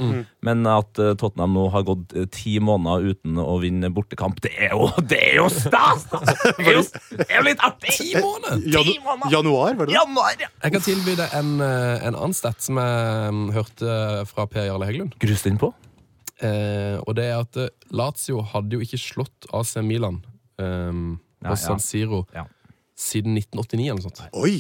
men 0.47 0.67
at 0.71 1.01
eh, 1.03 1.15
Tottenham 1.21 1.55
nå 1.57 1.69
har 1.75 1.87
gått 1.87 2.15
eh, 2.19 2.27
ti 2.35 2.57
måneder 2.65 3.15
uten 3.15 3.39
å 3.43 3.59
vinne 3.63 3.91
bortekamp, 3.95 4.41
det 4.45 4.53
er 4.69 4.75
jo, 4.75 4.89
det 5.05 5.21
er 5.31 5.39
jo 5.43 5.49
stas! 5.53 6.09
Det 6.55 6.71
er 6.71 6.77
jo, 6.77 6.83
det 7.19 7.25
er 7.29 7.39
jo 7.39 7.45
litt 7.47 7.63
artig! 7.65 7.93
Ti 7.95 8.21
måneder! 8.23 8.61
Ti 8.85 8.95
måneder! 9.05 9.33
januar, 9.33 9.75
var 9.79 9.89
det 9.89 9.93
det? 9.93 9.97
Januar, 9.97 10.37
ja! 10.41 10.49
Jeg 10.65 10.75
kan 10.75 10.85
tilby 10.85 11.15
deg 11.19 11.35
en, 11.39 11.44
eh, 11.63 12.07
en 12.07 12.15
annen 12.15 12.37
stat 12.37 12.63
som 12.65 12.79
jeg 12.81 13.35
mm, 13.35 13.47
hørte 13.57 13.97
fra 14.31 14.47
Per 14.51 14.69
Jarle 14.69 14.89
Heggelund. 14.89 15.17
Grust 15.23 15.49
på. 15.61 15.71
Eh, 16.43 16.97
og 17.05 17.15
det 17.17 17.29
er 17.31 17.39
at 17.45 17.61
eh, 17.61 17.71
Lazio 17.95 18.43
hadde 18.55 18.77
jo 18.77 18.85
ikke 18.85 18.99
slått 18.99 19.47
AC 19.55 19.77
Milan 19.87 20.19
eh, 20.59 20.91
Ja, 20.91 21.47
på 21.47 21.55
ja. 21.55 21.61
San 21.61 21.81
Siro 21.83 22.25
Ja. 22.35 22.49
siden 22.99 23.39
1989 23.39 23.87
eller 23.87 24.01
noe 24.01 24.09
sånt. 24.09 24.23
Oi! 24.35 24.59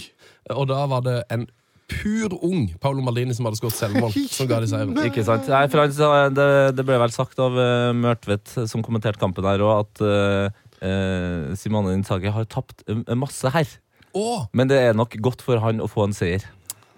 Og 0.54 0.68
da 0.70 0.84
var 0.90 1.02
det 1.06 1.18
en 1.34 1.48
pur 1.90 2.32
ung 2.44 2.68
Paolo 2.80 3.02
Maldini 3.04 3.34
som 3.36 3.46
hadde 3.48 3.58
skåret 3.60 3.76
selvmål, 3.76 4.14
som 4.32 4.48
ga 4.48 4.60
de 4.62 4.70
seieren. 4.70 4.96
Ikke 5.04 5.24
sant? 5.26 5.48
Nei, 5.50 5.64
Frans, 5.72 5.98
det, 6.36 6.48
det 6.78 6.84
ble 6.86 6.98
vel 7.00 7.14
sagt 7.14 7.40
av 7.42 7.56
uh, 7.58 7.92
Mørtvedt, 7.96 8.54
som 8.70 8.84
kommenterte 8.84 9.20
kampen 9.20 9.46
her 9.48 9.62
òg, 9.64 9.84
at 9.84 10.04
uh, 10.04 11.54
Simone 11.58 11.94
Inzaghi 11.96 12.32
har 12.32 12.48
tapt 12.50 12.84
eh, 12.90 13.14
masse 13.16 13.48
her. 13.54 13.68
Å! 14.14 14.44
Men 14.52 14.68
det 14.68 14.80
er 14.80 14.96
nok 14.96 15.16
godt 15.24 15.44
for 15.44 15.62
han 15.62 15.80
å 15.80 15.88
få 15.90 16.08
en 16.08 16.16
seier. 16.16 16.44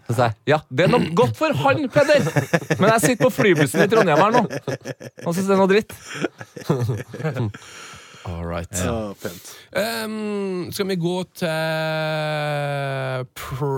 Så 0.07 0.15
sa 0.15 0.29
jeg, 0.31 0.39
ja, 0.53 0.61
det 0.71 0.87
er 0.87 0.93
nok 0.93 1.09
godt 1.19 1.37
for 1.39 1.57
han, 1.65 1.89
Peder! 1.91 2.23
Men 2.79 2.93
jeg 2.95 3.01
sitter 3.03 3.25
på 3.27 3.33
flybussen 3.35 3.83
i 3.83 3.91
Trondheim 3.91 4.23
her 4.23 4.37
nå 4.39 4.45
og 4.47 5.35
syns 5.35 5.49
det 5.49 5.55
er 5.57 5.61
noe 5.61 5.71
dritt. 5.71 5.93
All 8.27 8.43
right. 8.43 8.85
Ja, 8.85 9.13
pent. 9.23 9.53
Ehm, 9.79 10.73
skal 10.75 10.89
vi 10.89 10.97
gå 10.99 11.23
til 11.39 11.49
uh, 11.49 13.23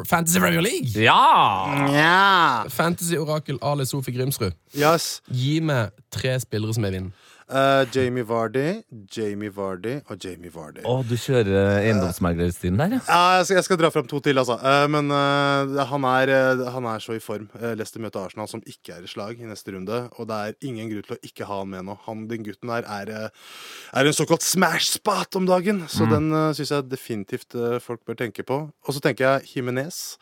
Fantasy 0.09 0.41
Premier 0.41 0.65
League? 0.65 0.89
Ja! 0.97 1.69
Nja. 1.85 2.69
Fantasy-orakel 2.73 3.59
Ali 3.63 3.85
Sofie 3.87 4.17
Grimsrud. 4.17 4.57
Yes. 4.73 5.21
Gi 5.29 5.61
meg 5.61 5.93
tre 6.13 6.39
spillere 6.43 6.77
som 6.77 6.87
er 6.89 6.97
vinnen. 6.99 7.13
Uh, 7.49 7.89
Jamie 7.95 8.27
Vardy, 8.29 8.83
Jamie 9.09 9.49
Vardy 9.49 9.95
og 10.13 10.19
Jamie 10.21 10.51
Vardy. 10.53 10.83
Å, 10.85 10.99
du 11.01 11.15
kjører 11.17 11.79
eiendomsmeglerstilen 11.79 12.77
der, 12.77 12.99
ja? 12.99 13.01
Uh, 13.09 13.39
jeg, 13.39 13.47
skal, 13.49 13.57
jeg 13.57 13.65
skal 13.65 13.79
dra 13.81 13.89
fram 13.95 14.09
to 14.11 14.21
til, 14.21 14.37
altså. 14.37 14.59
Uh, 14.61 14.85
men 14.93 15.09
eh, 15.17 15.79
han, 15.89 16.05
er, 16.11 16.33
eh, 16.35 16.61
han 16.75 16.89
er 16.93 17.01
så 17.01 17.17
i 17.17 17.23
form. 17.25 17.47
Uh, 17.57 17.71
Leicester 17.73 18.05
møter 18.05 18.21
Arsenal, 18.21 18.51
som 18.53 18.61
ikke 18.69 18.99
er 18.99 19.07
i 19.07 19.09
slag 19.09 19.41
i 19.41 19.49
neste 19.49 19.73
runde. 19.73 20.03
Og 20.21 20.29
det 20.29 20.37
er 20.37 20.69
ingen 20.69 20.93
grunn 20.93 21.07
til 21.09 21.17
å 21.17 21.21
ikke 21.25 21.49
ha 21.49 21.63
han 21.63 21.73
med 21.73 21.89
nå. 21.89 21.97
Han, 22.05 22.27
Den 22.29 22.45
gutten 22.45 22.69
der 22.69 22.85
er, 22.85 23.15
eh, 23.17 23.57
er 23.97 24.13
en 24.13 24.19
såkalt 24.19 24.45
smash 24.45 24.93
spot 24.99 25.41
om 25.41 25.49
dagen. 25.49 25.87
Så 25.89 26.05
den 26.13 26.29
uh, 26.37 26.51
syns 26.53 26.75
jeg 26.75 26.91
definitivt 26.93 27.57
eh, 27.57 27.79
folk 27.81 28.05
bør 28.05 28.21
tenke 28.27 28.45
på. 28.45 28.61
Og 28.69 28.93
så 28.93 29.01
tenker 29.01 29.25
jeg 29.25 29.55
Jimenez. 29.55 30.19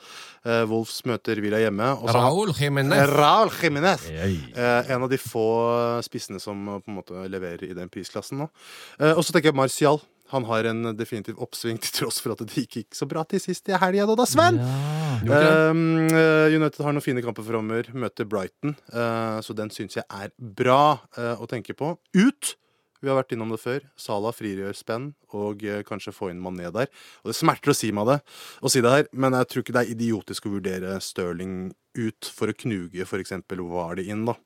Uh, 0.47 0.63
Wolfs 0.71 1.01
møter 1.11 1.43
Villa 1.43 1.59
hjemme. 1.59 1.91
Raúl 2.15 2.55
Jiménez. 2.55 3.11
Raúl 3.11 3.51
Jimenez. 3.51 4.07
Hey. 4.15 4.39
Eh, 4.55 4.95
en 4.95 5.03
av 5.03 5.11
de 5.11 5.19
få 5.19 5.47
spissene 6.07 6.41
som 6.43 6.67
eh, 6.69 6.83
på 6.83 6.93
en 6.93 6.99
måte 7.01 7.25
leverer 7.31 7.67
i 7.69 7.77
den 7.77 7.91
prisklassen 7.93 8.43
nå. 8.43 8.51
Eh, 9.01 9.15
og 9.15 9.25
så 9.25 9.35
tenker 9.35 9.53
jeg 9.53 9.59
Martial. 9.59 10.03
Han 10.33 10.47
har 10.49 10.67
en 10.67 10.91
definitiv 10.99 11.39
oppsving 11.43 11.79
til 11.83 11.93
tross 12.01 12.19
for 12.23 12.35
at 12.35 12.43
det 12.43 12.65
gikk 12.65 12.81
ikke 12.83 12.99
så 12.99 13.07
bra 13.07 13.23
til 13.31 13.43
sist 13.43 13.71
i 13.71 13.79
helga, 13.79 14.09
da, 14.19 14.27
Sven. 14.27 14.59
Um, 15.23 16.09
eh, 16.11 16.51
United 16.57 16.83
har 16.83 16.95
noen 16.95 17.05
fine 17.05 17.23
kamper 17.25 17.47
framover. 17.47 17.93
Møter 17.95 18.27
Brighton. 18.29 18.75
Uh, 18.91 19.39
så 19.45 19.55
den 19.57 19.71
syns 19.75 19.99
jeg 20.01 20.07
er 20.11 20.35
bra 20.37 20.99
uh, 21.19 21.37
å 21.39 21.47
tenke 21.51 21.77
på. 21.79 21.95
Ut! 22.19 22.57
Vi 23.05 23.11
har 23.13 23.19
vært 23.19 23.37
innom 23.37 23.53
det 23.53 23.61
før. 23.61 23.85
Salah 24.01 24.35
frigjør 24.35 24.75
spenn, 24.75 25.11
og 25.37 25.61
kanskje 25.87 26.15
få 26.17 26.31
inn 26.33 26.41
Mané 26.43 26.71
der. 26.75 26.89
Og 27.23 27.31
Det 27.31 27.37
smerter 27.37 27.71
å 27.71 27.77
si, 27.77 27.91
meg 27.95 28.09
det, 28.09 28.17
å 28.65 28.73
si 28.73 28.81
det 28.83 28.93
her, 28.95 29.05
men 29.13 29.37
jeg 29.37 29.51
tror 29.53 29.63
ikke 29.63 29.75
det 29.77 29.83
er 29.85 29.93
idiotisk 29.93 30.49
å 30.49 30.55
vurdere 30.57 30.97
Stirling 31.05 31.69
ut 31.97 32.31
for 32.33 32.51
å 32.51 32.57
knuge 32.57 33.05
f.eks. 33.05 33.35
Vardy 33.53 34.09
inn. 34.11 34.25
da. 34.29 34.37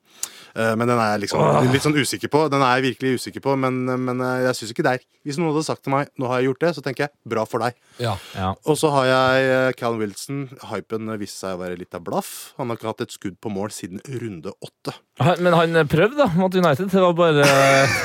Eh, 0.56 0.72
men 0.78 0.88
den 0.90 0.98
er 0.98 1.20
liksom 1.22 1.70
litt 1.72 1.84
sånn 1.84 1.96
usikker 1.98 2.30
på. 2.32 2.44
Den 2.52 2.62
er 2.66 2.78
jeg 2.80 2.86
virkelig 2.90 3.20
usikker 3.20 3.44
på, 3.44 3.54
men, 3.60 3.82
men 3.86 4.20
eh, 4.24 4.46
jeg 4.48 4.58
syns 4.58 4.72
ikke 4.74 4.84
det 4.86 4.92
er 4.98 5.04
Hvis 5.26 5.36
noen 5.38 5.52
hadde 5.52 5.66
sagt 5.66 5.82
til 5.84 5.92
meg 5.94 6.08
nå 6.18 6.26
har 6.30 6.40
jeg 6.40 6.48
gjort 6.50 6.62
det, 6.64 6.70
så 6.78 6.82
tenker 6.84 7.06
jeg 7.06 7.12
bra 7.34 7.44
for 7.48 7.62
deg. 7.64 7.76
Ja. 8.00 8.14
Ja. 8.34 8.50
Og 8.64 8.78
så 8.80 8.90
har 8.94 9.06
jeg 9.10 9.50
eh, 9.52 9.68
Callum 9.78 10.00
Wilson. 10.02 10.42
Hypen 10.70 11.12
viste 11.20 11.44
seg 11.44 11.58
å 11.58 11.60
være 11.62 11.78
litt 11.80 11.94
av 11.98 12.02
blaff. 12.06 12.32
Han 12.58 12.72
har 12.72 12.80
ikke 12.80 12.90
hatt 12.90 13.04
et 13.06 13.14
skudd 13.14 13.36
på 13.42 13.52
mål 13.52 13.70
siden 13.76 14.00
runde 14.20 14.54
åtte. 14.64 14.96
Men 15.44 15.52
han 15.58 15.76
prøvde 15.90 16.16
da 16.22 16.30
mot 16.38 16.54
United. 16.56 16.88
Det 16.90 17.04
var 17.04 17.14
bare 17.18 17.44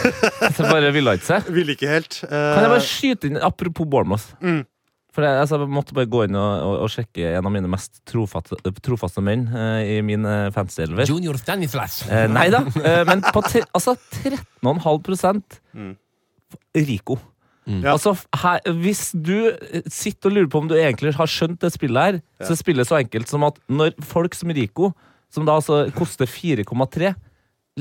Det 0.58 0.70
bare 0.70 0.92
ville 0.96 1.16
ikke 1.18 1.30
seg. 1.32 1.52
Ville 1.56 1.76
ikke 1.78 1.90
helt. 1.90 2.22
Eh, 2.28 2.30
Kan 2.30 2.66
jeg 2.68 2.74
bare 2.76 2.86
skyte 2.86 3.30
inn 3.32 3.40
Apropos 3.46 3.88
Bournemouth. 3.90 4.34
Mm. 4.44 4.64
For 5.16 5.24
jeg, 5.24 5.38
altså, 5.46 5.62
jeg 5.64 5.72
måtte 5.72 5.96
bare 5.96 6.10
gå 6.12 6.26
inn 6.28 6.36
og, 6.36 6.54
og, 6.68 6.74
og 6.84 6.90
sjekke 6.92 7.30
en 7.38 7.48
av 7.48 7.54
mine 7.56 7.70
mest 7.72 8.02
trofaste, 8.10 8.58
trofaste 8.84 9.22
menn 9.24 9.46
eh, 9.56 9.94
i 9.96 10.02
min 10.04 10.26
uh, 10.28 10.50
fantasy-elver. 10.52 11.08
Junior 11.08 11.38
Stanislas. 11.40 12.02
Eh, 12.12 12.26
nei 12.28 12.50
da, 12.52 12.60
eh, 12.84 13.04
men 13.08 13.24
på 13.24 13.44
tre, 13.48 13.64
altså 13.76 13.96
13,5 14.20 15.42
Mm. 15.76 15.94
Rico. 16.76 17.18
Mm. 17.68 17.82
Ja. 17.84 17.94
Altså, 17.96 18.12
her, 18.44 18.60
hvis 18.84 19.10
du 19.16 19.48
eh, 19.50 19.82
sitter 19.92 20.30
og 20.30 20.36
lurer 20.36 20.50
på 20.54 20.60
om 20.62 20.68
du 20.70 20.76
egentlig 20.78 21.16
har 21.18 21.28
skjønt 21.32 21.60
det 21.64 21.72
spillet 21.74 22.04
her, 22.06 22.20
så 22.44 22.54
er 22.54 22.60
spillet 22.60 22.88
så 22.88 23.00
enkelt 23.00 23.32
som 23.32 23.44
at 23.48 23.58
når 23.72 23.96
folk 24.06 24.36
som 24.38 24.52
Rico, 24.56 24.92
som 25.34 25.48
da 25.48 25.56
altså 25.58 25.86
koster 25.98 26.30
4,3 26.30 27.14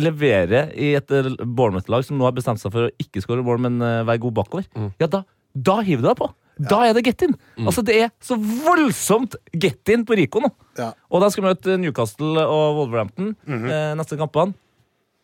leverer 0.00 0.72
i 0.74 0.92
et 0.98 1.12
eh, 1.14 1.28
Bournemouth-lag 1.44 2.06
som 2.06 2.18
nå 2.18 2.26
har 2.26 2.34
bestemt 2.34 2.62
seg 2.62 2.72
for 2.74 2.88
å 2.88 2.94
ikke 3.02 3.22
skåre 3.22 3.44
mål, 3.46 3.60
men 3.66 3.76
eh, 3.84 4.00
være 4.08 4.22
god 4.26 4.38
bakover, 4.40 4.66
Mm. 4.74 4.88
ja, 5.02 5.06
da, 5.10 5.22
da 5.54 5.76
hiver 5.86 6.02
du 6.02 6.08
deg 6.10 6.18
på. 6.22 6.30
Da 6.58 6.84
er 6.87 6.92
det 6.94 7.04
get 7.04 7.23
in. 7.23 7.34
Altså, 7.58 7.82
det 7.84 7.96
er 8.04 8.11
så 8.23 8.37
voldsomt 8.38 9.34
get 9.58 9.88
in 9.88 10.04
på 10.06 10.14
Rico 10.16 10.40
nå. 10.40 10.50
Ja. 10.78 10.92
Og 11.11 11.20
da 11.20 11.28
skal 11.30 11.42
vi 11.44 11.49
møte 11.50 11.78
Newcastle 11.80 12.44
og 12.46 12.76
Wolverhampton 12.78 13.34
Mhm. 13.46 13.66
eh, 13.70 13.94
neste 13.99 14.16
kampene. 14.20 14.54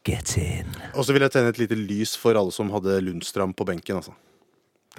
Get 0.04 0.36
in. 0.38 0.66
Og 0.96 1.04
så 1.04 1.12
vil 1.12 1.20
jeg 1.22 1.30
tenne 1.30 1.48
et 1.52 1.58
lite 1.58 1.76
lys 1.76 2.16
for 2.16 2.34
alle 2.34 2.50
som 2.50 2.70
hadde 2.70 3.00
Lundstrand 3.04 3.54
på 3.54 3.66
benken. 3.68 3.96
altså. 3.96 4.12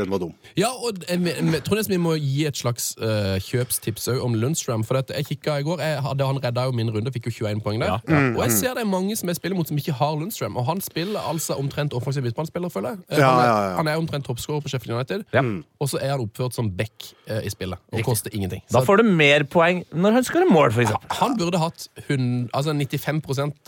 Den 0.02 0.12
var 0.14 0.22
dum. 0.24 0.34
Ja, 0.58 0.72
og 0.74 1.02
jeg, 1.08 1.62
tror 1.66 1.78
nesten 1.80 1.96
vi 1.96 2.02
må 2.02 2.16
gi 2.18 2.46
et 2.50 2.58
slags 2.58 2.92
uh, 3.02 3.38
kjøpstips 3.44 4.08
om 4.18 4.36
Lundstram. 4.42 4.84
For 4.88 5.00
at 5.02 5.12
jeg 5.14 5.28
kikka 5.32 5.60
i 5.62 5.66
går, 5.68 5.82
jeg 5.86 6.02
hadde, 6.06 6.28
Han 6.28 6.40
redda 6.44 6.66
jo 6.70 6.76
min 6.76 6.90
runde, 6.94 7.14
fikk 7.14 7.30
jo 7.30 7.36
21 7.46 7.62
poeng 7.66 7.82
der. 7.84 7.98
Ja, 8.08 8.22
Og 8.36 8.42
jeg 8.46 8.56
ser 8.58 8.78
det 8.78 8.86
er 8.86 8.90
mange 8.90 9.16
som 9.20 9.30
jeg 9.32 9.38
spiller 9.40 9.58
mot 9.60 9.70
som 9.70 9.78
ikke 9.80 9.96
har 10.00 10.16
Lundstram. 10.18 10.58
Og 10.58 10.66
han 10.68 10.82
spiller 10.84 11.22
altså 11.22 11.58
omtrent 11.62 11.94
offensiv 11.98 12.26
midtbanespiller, 12.26 12.70
føler 12.74 12.96
jeg. 12.96 13.04
Eh, 13.12 13.20
Ja, 13.22 13.30
han, 13.30 13.40
er, 13.40 13.48
ja, 13.48 13.58
ja. 13.70 13.76
han 13.78 13.88
er 13.92 14.00
omtrent 14.02 14.26
toppskårer 14.26 14.64
på 14.66 14.72
Sheffield 14.72 14.96
United. 14.98 15.26
Ja. 15.36 15.44
Og 15.82 15.90
så 15.92 16.00
er 16.02 16.16
han 16.16 16.24
oppført 16.26 16.56
som 16.58 16.72
back 16.78 17.12
uh, 17.30 17.40
i 17.46 17.50
spillet 17.54 17.78
og 17.94 18.04
koster 18.08 18.34
ingenting. 18.34 18.64
Da 18.74 18.82
får 18.86 19.02
du 19.02 19.10
mer 19.10 19.46
poeng 19.50 19.84
når 19.94 20.18
han 20.20 20.28
skårer 20.28 20.50
mål, 20.50 20.72
for 20.76 20.86
eksempel. 20.86 21.16
han 21.22 21.38
burde 21.40 21.62
hatt 21.62 21.88
100, 22.08 22.50
altså 22.58 22.74
95 22.74 23.22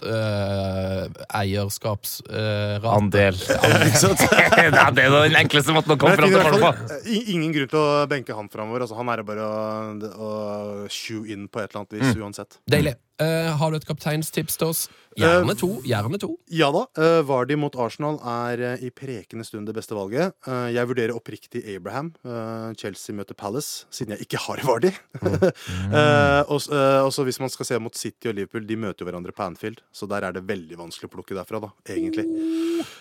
uh, 0.03 1.07
eierskapsrate. 1.39 2.89
Andel. 2.93 3.37
ja, 3.37 4.89
det 4.95 5.03
er 5.05 5.15
den 5.15 5.37
enkleste 5.39 5.73
måten 5.75 5.95
å 5.95 5.97
komme 5.99 6.15
til 6.17 6.22
finner 6.27 6.57
i 6.57 6.61
hvert 6.61 6.81
fall, 6.83 7.07
ingen 7.35 7.55
grunn 7.55 7.71
til 7.71 7.79
å 7.79 8.05
benke 8.11 8.37
han 8.37 8.49
framover. 8.53 8.85
Altså, 8.85 8.97
han 8.99 9.11
er 9.13 9.23
bare 9.27 9.47
å, 9.47 10.11
å 10.27 10.31
shoe 10.91 11.27
inn 11.33 11.47
på 11.47 11.61
et 11.61 11.69
eller 11.71 11.83
annet 11.83 11.97
vis 11.99 12.21
uansett. 12.21 12.59
Deilig. 12.69 12.95
Eh, 13.23 13.53
har 13.59 13.71
du 13.73 13.79
et 13.79 13.87
kapteinstips 13.87 14.59
til 14.59 14.73
oss? 14.73 14.83
Gjerne 15.13 15.53
to. 15.53 15.67
Gjerne 15.85 16.17
to. 16.17 16.31
Ja 16.49 16.71
da. 16.73 16.87
Uh, 16.97 17.19
Vardy 17.29 17.53
mot 17.61 17.75
Arsenal 17.77 18.15
er 18.25 18.63
eh, 18.65 18.85
i 18.87 18.89
prekende 18.89 19.45
stund 19.45 19.67
det 19.69 19.75
beste 19.77 19.93
valget. 19.93 20.33
Eh, 20.49 20.71
jeg 20.73 20.89
vurderer 20.89 21.13
oppriktig 21.13 21.61
Abraham. 21.75 22.09
Eh, 22.25 22.71
Chelsea 22.81 23.13
møter 23.13 23.37
Palace, 23.37 23.85
siden 23.93 24.15
jeg 24.15 24.25
ikke 24.27 24.41
har 24.47 24.63
Vardy. 24.67 24.93
Eh, 25.93 26.41
og 26.49 26.63
eh, 26.73 27.07
så 27.13 27.23
hvis 27.27 27.37
man 27.41 27.51
skal 27.53 27.67
se 27.67 27.77
mot 27.81 27.93
City 27.97 28.29
og 28.31 28.35
Liverpool, 28.37 28.63
de 28.65 28.77
møter 28.79 29.03
jo 29.03 29.07
hverandre 29.07 29.33
på 29.35 29.43
Anfield. 29.45 29.83
Så 29.93 30.07
der 30.09 30.25
er 30.25 30.33
det 30.33 30.41
veldig 30.49 30.77
vanskelig 30.79 31.09
å 31.09 31.13
plukke 31.13 31.35
derfra, 31.37 31.59
da, 31.61 31.69
egentlig. 31.93 32.25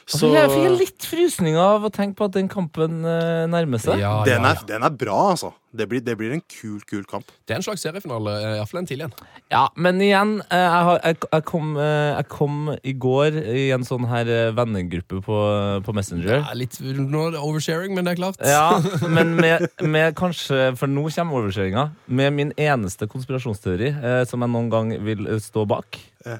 Altså, 0.04 0.28
jeg 0.34 0.50
fikk 0.52 0.76
litt 0.82 1.06
frysning 1.08 1.56
av 1.60 1.86
å 1.86 1.90
tenke 1.94 2.18
på 2.20 2.28
at 2.28 2.36
den 2.36 2.50
kampen 2.52 3.00
eh, 3.08 3.44
nærmer 3.50 3.80
seg. 3.82 4.02
Ja, 4.02 4.18
den, 4.28 4.44
er, 4.44 4.60
ja. 4.60 4.66
den 4.74 4.86
er 4.86 4.92
bra, 5.00 5.16
altså. 5.32 5.54
Det 5.72 5.86
blir, 5.88 6.02
det 6.04 6.18
blir 6.20 6.34
en 6.36 6.42
kul, 6.52 6.82
kul 6.84 7.06
kamp. 7.08 7.30
Det 7.48 7.54
er 7.54 7.62
en 7.62 7.64
slags 7.64 7.80
seriefinale. 7.86 8.34
eh, 8.42 8.56
Iallfall 8.58 8.82
en 8.82 8.90
til 8.90 9.00
igjen. 9.00 9.14
Ja, 9.54 9.64
men 9.80 10.02
igjen, 10.12 10.34
eh, 10.46 10.60
jeg, 10.62 10.84
har, 10.86 11.00
jeg, 11.00 11.18
jeg, 11.24 11.44
kom, 11.48 11.72
eh, 11.80 12.10
jeg 12.12 12.28
kom 12.32 12.58
i 12.76 12.94
går 13.04 13.38
i 13.40 13.64
en 13.74 13.86
sånn 13.88 14.06
her 14.10 14.30
eh, 14.30 14.52
vennegruppe 14.56 15.22
på, 15.24 15.38
på 15.86 15.94
Messenger. 15.96 16.42
Ja, 16.42 16.54
litt 16.58 16.78
er 16.78 17.40
oversharing, 17.40 17.96
men 17.96 18.06
det 18.06 18.14
er 18.14 18.20
klart. 18.20 18.40
Ja, 18.44 18.78
men 19.16 19.34
med, 19.40 19.66
med 19.82 20.16
kanskje 20.18 20.72
For 20.78 20.90
nå 20.90 21.08
kommer 21.10 21.42
oversharinga. 21.42 21.88
Med 22.06 22.36
min 22.36 22.54
eneste 22.60 23.08
konspirasjonsteori 23.10 23.92
eh, 23.92 24.22
som 24.28 24.44
jeg 24.44 24.54
noen 24.54 24.72
gang 24.72 24.94
vil 25.02 25.26
stå 25.42 25.66
bak. 25.68 25.98
Ja. 26.26 26.38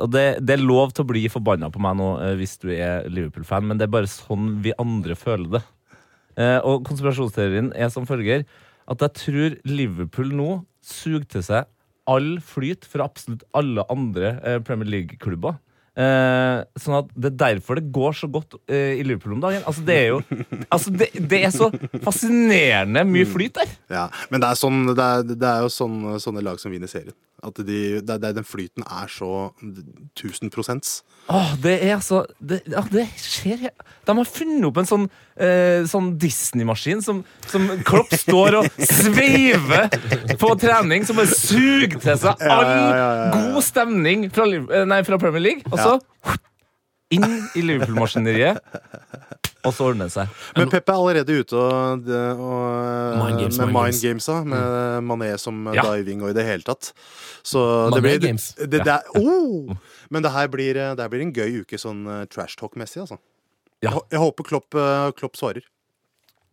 Og 0.00 0.08
det, 0.12 0.40
det 0.40 0.56
er 0.56 0.64
lov 0.64 0.94
til 0.96 1.04
å 1.04 1.10
bli 1.10 1.26
forbanna 1.28 1.68
på 1.68 1.80
meg 1.84 1.98
nå 1.98 2.06
hvis 2.38 2.56
du 2.62 2.70
er 2.72 3.04
Liverpool-fan, 3.12 3.66
men 3.68 3.76
det 3.76 3.84
er 3.84 3.92
bare 3.92 4.08
sånn 4.08 4.62
vi 4.64 4.72
andre 4.80 5.16
føler 5.18 5.58
det. 5.58 5.64
Eh, 6.40 6.58
og 6.66 6.82
konspirasjonsteorien 6.88 7.70
er 7.78 7.90
som 7.94 8.06
følger 8.08 8.42
at 8.90 9.04
jeg 9.04 9.14
tror 9.20 9.54
Liverpool 9.68 10.32
nå 10.34 10.48
suger 10.84 11.26
til 11.30 11.44
seg 11.46 11.68
all 12.10 12.34
flyt 12.44 12.86
fra 12.88 13.06
absolutt 13.08 13.44
alle 13.56 13.84
andre 13.92 14.34
eh, 14.44 14.58
Premier 14.64 14.90
League-klubber. 14.96 15.56
Eh, 15.94 16.60
sånn 16.82 16.96
at 16.98 17.10
Det 17.14 17.28
er 17.28 17.36
derfor 17.38 17.78
det 17.78 17.92
går 17.94 18.16
så 18.18 18.26
godt 18.26 18.56
eh, 18.66 18.98
i 18.98 19.04
Liverpool 19.06 19.36
om 19.36 19.44
dagen. 19.44 19.62
Altså 19.62 19.84
Det 19.86 19.94
er 19.94 20.08
jo 20.10 20.22
altså 20.74 20.90
det, 20.90 21.10
det 21.14 21.42
er 21.46 21.54
så 21.54 21.68
fascinerende 22.02 23.04
mye 23.06 23.28
flyt 23.30 23.60
der. 23.60 23.76
Ja, 23.92 24.08
Men 24.32 24.42
det 24.42 24.50
er, 24.50 24.58
sånn, 24.58 24.80
det 24.90 25.04
er, 25.04 25.28
det 25.30 25.50
er 25.52 25.62
jo 25.66 25.70
sånn, 25.72 26.00
sånne 26.22 26.42
lag 26.44 26.58
som 26.62 26.74
vinner 26.74 26.90
serien. 26.90 27.14
At 27.44 27.58
de, 27.60 28.00
det, 28.00 28.18
det, 28.22 28.30
den 28.36 28.46
flyten 28.46 28.84
er 28.86 29.10
så 29.12 29.50
1000 29.60 30.52
prosents. 30.54 31.02
Åh, 31.32 31.54
det 31.64 31.74
er 31.86 31.94
altså 31.94 32.24
Det, 32.36 32.58
det 32.92 33.04
skjer 33.16 33.62
De 34.04 34.16
har 34.18 34.28
funnet 34.28 34.66
opp 34.68 34.80
en 34.82 34.88
sånn, 34.88 35.06
eh, 35.40 35.86
sånn 35.88 36.10
Disney-maskin 36.20 37.00
som, 37.04 37.22
som 37.48 37.64
Klopp 37.86 38.12
står 38.12 38.58
og 38.60 38.68
sveiver 38.80 39.88
på 40.40 40.50
trening, 40.60 41.06
som 41.08 41.20
bare 41.20 41.32
suger 41.32 41.96
til 41.96 42.18
seg 42.26 42.44
all 42.44 42.66
ja, 42.68 42.74
ja, 42.74 42.90
ja, 42.98 43.08
ja. 43.20 43.30
god 43.38 43.64
stemning 43.64 44.28
fra, 44.34 44.48
eh, 44.52 44.84
nei, 44.88 45.00
fra 45.06 45.20
Premier 45.22 45.44
League. 45.48 45.64
Og 45.72 45.80
så 45.80 45.96
inn 47.14 47.26
i 47.54 47.64
Liverpool-maskineriet. 47.64 48.60
Og 49.64 49.72
så 49.72 49.86
ordner 49.88 50.10
det 50.10 50.12
seg. 50.14 50.28
Men 50.58 50.68
Pep 50.72 50.88
er 50.92 50.94
allerede 50.98 51.36
ute 51.40 51.56
og, 51.56 52.08
og 52.08 53.18
Mind 53.20 53.38
games, 53.40 53.58
med 53.58 53.66
mind 53.66 53.74
mind 53.74 54.00
games. 54.02 54.02
gamesa, 54.04 54.38
med 54.44 55.04
Mané 55.08 55.30
som 55.40 55.62
Ja. 55.74 55.82
diving 55.88 56.22
og 56.22 56.30
i 56.30 56.36
det 56.36 56.44
hele 56.44 56.62
tatt. 56.66 56.92
Så 57.42 57.58
Mané 57.90 57.94
det 57.96 58.02
blir, 58.02 58.18
games. 58.28 58.50
det, 58.60 58.70
det 58.84 58.86
er, 58.86 59.02
oh! 59.16 59.74
Men 60.10 60.22
det 60.22 60.32
her 60.34 60.48
blir, 60.52 60.74
det 60.74 61.00
her 61.00 61.08
blir 61.12 61.22
en 61.24 61.32
gøy 61.32 61.62
uke 61.64 61.78
sånn 61.80 62.04
eh, 62.06 62.24
trash 62.32 62.56
talk-messig, 62.60 63.00
altså. 63.06 63.16
Ja. 63.82 63.90
Jeg, 63.90 64.00
jeg 64.12 64.20
håper 64.20 64.44
Klopp, 64.48 64.74
eh, 64.76 65.10
Klopp 65.16 65.36
svarer. 65.40 65.64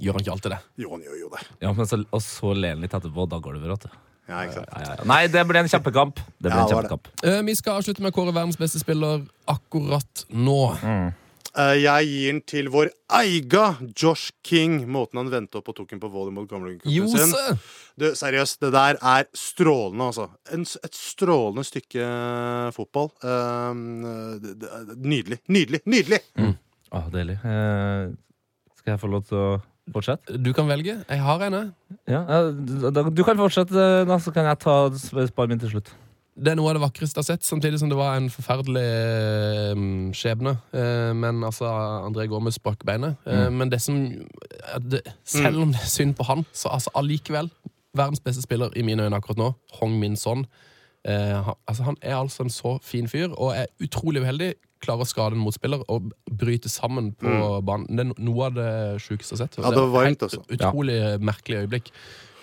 Gjør 0.02 0.16
han 0.18 0.24
ikke 0.24 0.32
alltid 0.34 0.52
det? 0.56 0.62
Jo, 0.82 0.90
han 0.96 1.04
gjør 1.06 1.20
jo 1.20 1.28
det. 1.36 1.44
Ja, 1.62 1.74
men 1.78 1.86
så, 1.86 2.00
og 2.10 2.22
så 2.26 2.56
ler 2.58 2.74
han 2.74 2.82
litt 2.82 2.96
etterpå, 2.98 3.28
og 3.28 3.30
da 3.30 3.38
går 3.44 3.54
det 3.60 3.62
over. 3.62 3.76
vet. 3.76 3.92
Ja, 4.32 4.40
ikke 4.48 4.56
sant? 4.56 4.70
Ja, 4.72 4.82
ja, 4.88 4.96
ja. 4.98 5.06
Nei, 5.12 5.20
det 5.30 5.42
ble 5.50 5.60
en 5.62 5.70
kjempekamp. 5.70 6.16
Det 6.40 6.48
ble 6.48 6.56
Ja, 6.56 6.64
en 6.64 6.70
det 6.70 6.72
det. 6.72 6.78
kjempekamp. 6.80 7.12
Eh, 7.28 7.42
vi 7.46 7.56
skal 7.60 7.78
avslutte 7.82 8.02
med 8.02 8.14
å 8.14 8.16
kåre 8.16 8.34
verdens 8.34 8.58
beste 8.58 8.80
spiller 8.82 9.26
akkurat 9.52 10.24
nå. 10.32 10.58
Eh, 10.82 11.12
jeg 11.56 12.08
gir 12.08 12.32
den 12.32 12.42
til 12.48 12.70
vår 12.72 12.90
eiga 13.12 13.76
Josh 13.92 14.32
King. 14.46 14.82
Måten 14.92 15.20
han 15.20 15.32
vendte 15.32 15.60
opp 15.60 15.72
og 15.72 15.78
tok 15.78 15.90
den 15.92 16.02
på 16.02 16.10
volley 16.12 16.78
sin. 16.80 16.94
Jose! 16.96 17.56
Du, 18.00 18.08
seriøst, 18.16 18.62
det 18.64 18.72
der 18.74 19.00
er 19.02 19.28
strålende, 19.36 20.08
altså. 20.12 20.30
En, 20.54 20.64
et 20.64 20.96
strålende 20.96 21.66
stykke 21.68 22.06
fotball. 22.76 23.12
Uh, 23.24 23.76
nydelig. 24.96 25.42
Nydelig! 25.52 25.82
Nydelig! 25.86 26.22
Å, 26.92 27.04
deilig. 27.12 27.38
Uh, 27.44 28.16
skal 28.80 28.96
jeg 28.96 29.02
få 29.04 29.12
lov 29.12 29.26
til 29.28 29.40
å 29.40 29.50
fortsette? 29.92 30.40
Du 30.40 30.54
kan 30.56 30.70
velge. 30.72 30.98
Jeg 31.04 31.26
har 31.26 31.44
en. 31.48 31.60
jeg. 31.60 32.00
Ja, 32.16 32.24
uh, 32.48 33.12
du 33.12 33.26
kan 33.28 33.40
fortsette, 33.40 33.90
da, 34.08 34.22
så 34.24 34.34
kan 34.36 34.48
jeg 34.50 34.64
ta 34.64 34.78
sparen 34.96 35.54
min 35.54 35.62
til 35.62 35.76
slutt. 35.76 35.94
Det 36.42 36.50
er 36.52 36.58
noe 36.58 36.72
av 36.72 36.78
det 36.80 36.82
vakreste 36.82 37.20
jeg 37.20 37.22
har 37.22 37.28
sett, 37.36 37.46
samtidig 37.46 37.78
som 37.78 37.90
det 37.92 37.98
var 38.00 38.16
en 38.18 38.30
forferdelig 38.34 38.82
eh, 38.82 39.84
skjebne. 40.18 40.56
Eh, 40.74 41.12
men 41.14 41.44
altså, 41.46 41.70
André 42.08 42.26
Gomez 42.32 42.58
brakk 42.64 42.82
beinet. 42.88 43.20
Eh, 43.30 43.50
Men 43.54 43.70
det 43.70 43.82
som 43.84 44.00
det, 44.90 45.04
Selv 45.24 45.62
om 45.62 45.72
det 45.76 45.84
er 45.84 45.92
synd 45.94 46.16
på 46.18 46.26
han, 46.26 46.46
så 46.54 46.74
altså 46.74 46.94
allikevel 46.98 47.52
Verdens 47.94 48.22
beste 48.24 48.42
spiller 48.42 48.72
i 48.80 48.84
mine 48.88 49.04
øyne 49.04 49.18
akkurat 49.20 49.38
nå, 49.38 49.50
Hong 49.82 49.98
Min 50.00 50.16
Son. 50.16 50.46
Eh, 51.04 51.44
han, 51.44 51.56
altså, 51.68 51.84
han 51.84 51.98
er 52.02 52.16
altså 52.16 52.44
en 52.46 52.50
så 52.54 52.78
fin 52.82 53.08
fyr, 53.12 53.34
og 53.36 53.52
er 53.58 53.68
utrolig 53.84 54.22
uheldig. 54.24 54.54
Klarer 54.82 55.04
å 55.04 55.10
skade 55.10 55.36
en 55.36 55.44
motspiller 55.44 55.84
og 55.92 56.08
bryte 56.40 56.70
sammen 56.72 57.12
på 57.20 57.30
banen. 57.68 57.86
Det 57.92 58.06
er 58.08 58.24
noe 58.24 58.48
av 58.48 58.56
det 58.56 58.70
sjukeste 59.04 59.36
jeg 59.36 59.42
har 59.42 59.46
sett. 59.46 59.60
Ja, 59.60 59.74
det 59.76 59.84
var 59.84 59.92
varmt, 59.94 60.08
helt 60.16 60.24
altså. 60.30 60.42
Utrolig 60.56 60.98
merkelig 61.22 61.66
øyeblikk. 61.66 61.92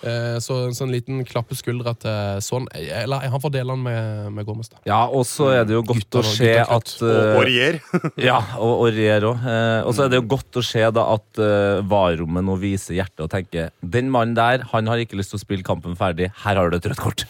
Eh, 0.07 0.37
så 0.38 0.61
en 0.69 0.76
sånn 0.76 0.93
liten 0.95 1.25
klappe 1.26 1.57
skuldra 1.59 1.90
til 1.99 2.38
sånn 2.45 2.69
Eller 2.78 3.25
han 3.33 3.40
får 3.43 3.50
dele 3.57 3.75
den 3.75 3.81
med, 3.83 4.28
med 4.37 4.47
Gomez, 4.47 4.69
da. 4.71 4.78
Ja, 4.87 5.00
og 5.11 5.25
så 5.26 5.49
er 5.57 5.64
det 5.67 5.75
jo 5.75 5.81
godt 5.83 6.05
gutter, 6.05 6.21
å 6.23 6.23
og 6.23 6.37
se 6.37 6.52
at 6.62 6.69
krutt. 6.71 7.02
eh, 7.02 7.33
Og 7.35 7.40
Aurier. 7.43 7.81
Ja, 8.28 8.37
og, 8.62 8.85
Aurier 8.85 8.95
Rier 8.99 9.26
òg. 9.33 9.43
Eh, 9.43 9.81
og 9.88 9.97
så 9.99 10.05
er 10.07 10.12
det 10.12 10.21
jo 10.21 10.26
godt 10.31 10.61
å 10.61 10.62
se 10.62 10.85
da 10.95 11.05
at 11.17 11.40
uh, 11.43 11.83
VAR-rommet 11.90 12.47
nå 12.47 12.55
viser 12.62 12.95
hjertet 12.97 13.25
og 13.26 13.31
tenker 13.35 13.73
Den 13.83 14.09
mannen 14.14 14.37
der 14.38 14.62
han 14.71 14.87
har 14.90 15.02
ikke 15.02 15.19
lyst 15.19 15.35
til 15.35 15.40
å 15.40 15.43
spille 15.43 15.67
kampen 15.67 15.99
ferdig. 15.99 16.31
Her 16.45 16.62
har 16.62 16.71
du 16.71 16.78
et 16.78 16.88
rødt 16.93 17.02
kort. 17.02 17.26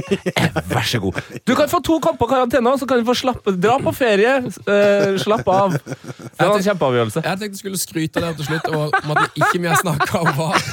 Vær 0.72 0.86
så 0.88 1.00
god. 1.02 1.18
Du 1.48 1.54
kan 1.56 1.68
få 1.72 1.80
to 1.84 1.96
kamper 2.04 2.28
karantene, 2.30 2.76
så 2.80 2.88
kan 2.88 3.00
du 3.00 3.08
få 3.08 3.16
slappe 3.18 3.56
Dra 3.56 3.78
på 3.82 3.92
ferie. 3.96 4.36
Uh, 4.68 5.16
slapp 5.22 5.48
av. 5.48 5.76
Det 5.80 6.44
var 6.44 6.56
en 6.60 6.66
kjempeavgjørelse. 6.68 7.24
Jeg 7.24 7.40
tenkte 7.40 7.52
jeg 7.56 7.62
skulle 7.64 7.80
skryte 7.80 8.20
av 8.22 8.30
det 8.32 8.42
til 8.42 8.52
slutt, 8.52 8.68
og 8.72 8.96
om 9.02 9.14
at 9.16 9.24
vi 9.36 9.44
ikke 9.46 9.62
mer 9.64 9.80
snakka 9.80 10.22
om 10.26 10.34
VAR. 10.38 10.72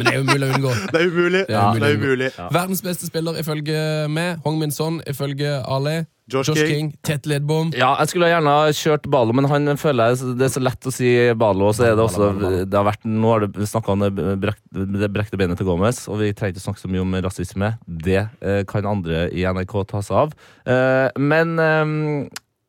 Men 0.00 0.08
det 0.08 0.14
er 0.14 0.22
umulig 0.24 0.46
å 0.46 0.54
unngå. 0.56 0.76
Det 0.92 1.00
er 1.00 1.10
umulig. 1.10 1.42
Det 1.48 1.58
er 1.58 1.82
Det 1.82 1.90
er 1.90 1.98
umulig. 2.00 2.30
Verdens 2.56 2.80
beste 2.84 3.10
spiller 3.10 3.36
ifølge 3.40 3.82
meg, 4.08 4.40
Hong 4.46 4.56
Min 4.60 4.72
Son 4.74 5.02
ifølge 5.10 5.60
Ali. 5.68 6.00
Josh 6.30 6.54
King. 6.54 6.92
Tett 7.02 7.26
Ledbom. 7.26 7.72
Ja, 7.74 7.90
jeg 7.98 8.12
skulle 8.12 8.28
gjerne 8.30 8.52
ha 8.54 8.74
kjørt 8.76 9.08
Balo, 9.10 9.34
men 9.34 9.48
han 9.50 9.72
føler 9.80 10.12
jeg 10.12 10.36
det 10.38 10.46
er 10.46 10.52
så 10.54 10.62
lett 10.62 10.86
å 10.86 10.92
si 10.94 11.10
Balo. 11.38 11.70
Og 11.70 11.74
så 11.76 11.88
er 11.88 11.96
det 11.98 12.04
også 12.04 12.28
det 12.62 12.76
har 12.76 12.86
vært, 12.86 13.02
Nå 13.02 13.32
har 13.32 13.46
det 13.46 13.66
snakka 13.66 13.96
om 13.96 14.04
det, 14.06 14.28
brek, 14.44 14.60
det 14.70 15.10
brekte 15.12 15.40
benet 15.40 15.58
til 15.58 15.66
Gomez, 15.68 16.04
og 16.06 16.20
vi 16.22 16.30
trenger 16.36 16.54
ikke 16.54 16.66
snakke 16.68 16.84
så 16.84 16.92
mye 16.92 17.02
om 17.02 17.18
rasisme. 17.26 17.72
Det 18.06 18.20
eh, 18.22 18.60
kan 18.70 18.86
andre 18.88 19.26
i 19.34 19.42
NRK 19.42 19.74
ta 19.90 20.04
seg 20.06 20.22
av. 20.22 20.36
Eh, 20.70 21.08
men 21.18 21.56
eh, 21.58 21.96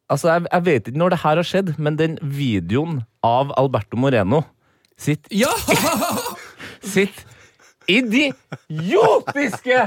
altså, 0.10 0.34
jeg, 0.34 0.48
jeg 0.50 0.68
vet 0.72 0.90
ikke 0.90 1.04
når 1.04 1.14
det 1.14 1.22
her 1.28 1.44
har 1.44 1.52
skjedd, 1.54 1.76
men 1.78 2.02
den 2.02 2.18
videoen 2.26 3.04
av 3.26 3.54
Alberto 3.62 4.00
Moreno 4.00 4.42
sitt 5.02 5.30
Ja! 5.34 5.54
sitt 6.84 7.26
idiotiske 7.90 9.78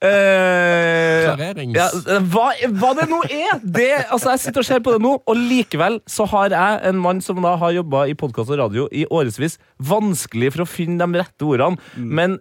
eh, 0.00 1.24
Klarerings. 1.24 1.76
ja, 1.76 1.88
hva, 2.32 2.46
hva 2.78 2.92
det 2.98 3.06
nå 3.10 3.20
er! 3.28 3.60
Det, 3.62 3.90
altså 4.08 4.30
jeg 4.34 4.40
sitter 4.46 4.60
og 4.64 4.68
ser 4.68 4.80
på 4.84 4.94
det 4.94 5.02
nå, 5.04 5.12
og 5.20 5.36
likevel 5.36 6.00
så 6.10 6.26
har 6.32 6.46
jeg, 6.54 6.80
en 6.90 7.02
mann 7.04 7.20
som 7.24 7.42
da 7.44 7.52
har 7.60 7.76
jobba 7.76 8.06
i 8.10 8.16
podkast 8.18 8.50
og 8.54 8.60
radio 8.62 8.88
i 8.92 9.06
årevis, 9.10 9.58
vanskelig 9.78 10.54
for 10.54 10.64
å 10.64 10.70
finne 10.70 11.04
de 11.04 11.20
rette 11.20 11.44
ordene. 11.46 11.76
Men 11.96 12.38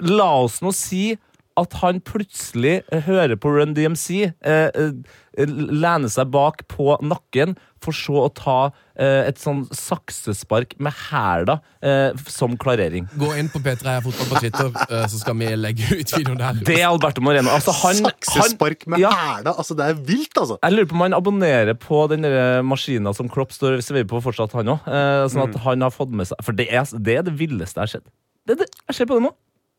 la 0.00 0.30
oss 0.44 0.60
nå 0.64 0.70
si 0.76 1.18
at 1.60 1.80
han 1.82 2.00
plutselig 2.04 2.80
eh, 2.90 3.02
hører 3.06 3.38
på 3.40 3.52
Run 3.54 3.74
DMC, 3.76 4.30
eh, 4.32 4.68
eh, 4.68 5.46
lener 5.46 6.10
seg 6.10 6.30
bak 6.34 6.64
på 6.70 6.96
nakken, 7.04 7.56
for 7.80 7.96
så 7.96 8.26
å 8.26 8.30
ta 8.36 8.56
eh, 9.00 9.28
et 9.30 9.38
sånn 9.40 9.62
saksespark 9.72 10.74
med 10.84 10.92
hæla 11.08 11.56
eh, 11.80 12.18
som 12.28 12.58
klarering. 12.60 13.06
Gå 13.20 13.30
inn 13.40 13.48
på 13.52 13.62
P3 13.64 13.94
Fotball 14.04 14.28
på 14.34 14.42
Twitter, 14.44 14.68
eh, 14.84 15.06
så 15.08 15.22
skal 15.22 15.38
vi 15.40 15.48
legge 15.56 15.88
ut 15.94 16.14
videoen 16.16 16.40
der. 16.42 16.60
Det 16.66 16.76
er 16.76 16.88
Alberto 16.90 17.24
Moreno. 17.24 17.52
Altså, 17.54 17.72
han, 17.82 18.02
Saksespark 18.02 18.84
med 18.90 19.04
ja. 19.04 19.12
hæla. 19.16 19.54
Altså, 19.54 19.76
det 19.78 19.88
er 19.88 20.00
vilt, 20.10 20.34
altså. 20.36 20.58
Jeg 20.60 20.76
lurer 20.76 20.90
på 20.90 20.98
om 20.98 21.06
han 21.06 21.16
abonnerer 21.16 21.78
på 21.80 22.04
den 22.12 22.28
maskina 22.68 23.14
som 23.16 23.30
Klopp 23.32 23.54
står 23.56 23.78
og 23.78 23.86
serverer 23.86 24.08
på 24.10 24.20
fortsatt, 24.24 24.56
han 24.58 24.74
òg. 24.74 24.88
Eh, 24.90 25.26
sånn 25.32 25.46
at 25.48 25.60
han 25.64 25.86
har 25.86 25.94
fått 25.94 26.12
med 26.16 26.28
seg 26.28 26.40
For 26.44 26.56
det 26.56 26.68
er 26.68 26.84
det, 26.98 27.20
er 27.20 27.24
det 27.26 27.36
villeste 27.38 27.80
jeg 27.80 27.88
har 27.88 27.94
sett. 27.98 28.10
Det 28.46 28.56
er 28.56 28.64
det, 28.64 28.70
jeg 28.88 29.00
ser 29.00 29.08
på 29.08 29.18
det 29.18 29.24
nå. 29.28 29.32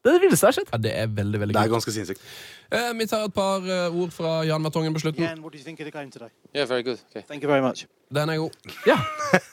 Det 0.03 0.09
er 0.09 0.13
det 0.17 0.21
villeste 0.23 0.45
jeg 0.45 0.49
har 0.53 0.57
sett. 0.61 0.69
Ja, 0.73 0.77
det 0.81 0.91
er 0.97 1.07
veldig, 1.07 1.39
veldig 1.39 1.53
Det 1.55 1.61
er 1.61 1.67
kult. 1.69 1.75
ganske 1.77 1.91
sinnssykt. 1.93 2.21
Eh, 2.71 2.91
vi 2.97 3.05
tar 3.05 3.25
et 3.27 3.33
par 3.33 3.61
eh, 3.61 3.93
ord 4.01 4.11
fra 4.11 4.41
Jan 4.47 4.63
Vertongen 4.65 4.93
på 4.93 4.99
slutten. 5.03 5.23
Jan, 5.23 5.41
what 5.41 5.53
do 5.53 5.57
you 5.59 5.63
think 5.63 5.79
of 5.79 5.85
the 5.85 5.91
game 5.91 6.09
today? 6.09 6.29
Yeah, 6.55 6.65
very 6.69 6.81
good. 6.83 6.97
Okay. 7.11 7.21
Thank 7.27 7.43
you 7.43 7.49
very 7.49 7.61
much. 7.61 7.85
Den 8.11 8.29
er 8.29 8.37
god. 8.41 8.51
Ja. 8.87 8.97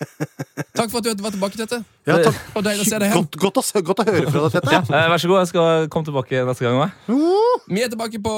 Takk 0.78 0.90
for 0.90 0.98
at 0.98 1.18
du 1.18 1.22
var 1.22 1.30
tilbake, 1.34 1.58
Tete. 1.58 1.78
Ja, 2.06 2.16
takk. 2.22 2.36
Og 2.56 2.64
deilig 2.66 2.82
å 2.82 2.86
se 2.88 2.98
deg 2.98 3.08
igjen. 3.08 3.24
Godt, 3.24 3.36
godt, 3.42 3.58
å, 3.60 3.82
godt 3.86 4.00
å 4.02 4.06
høre 4.08 4.30
fra 4.30 4.42
deg, 4.44 4.54
Tete. 4.56 4.72
Ja, 4.74 4.80
eh, 4.82 5.06
vær 5.10 5.22
så 5.22 5.30
god. 5.30 5.40
Jeg 5.42 5.50
skal 5.50 5.88
komme 5.92 6.08
tilbake 6.08 6.42
neste 6.48 6.66
gang. 6.66 6.78
også. 6.82 7.60
Vi 7.68 7.82
er 7.84 7.92
tilbake 7.92 8.20
på 8.24 8.34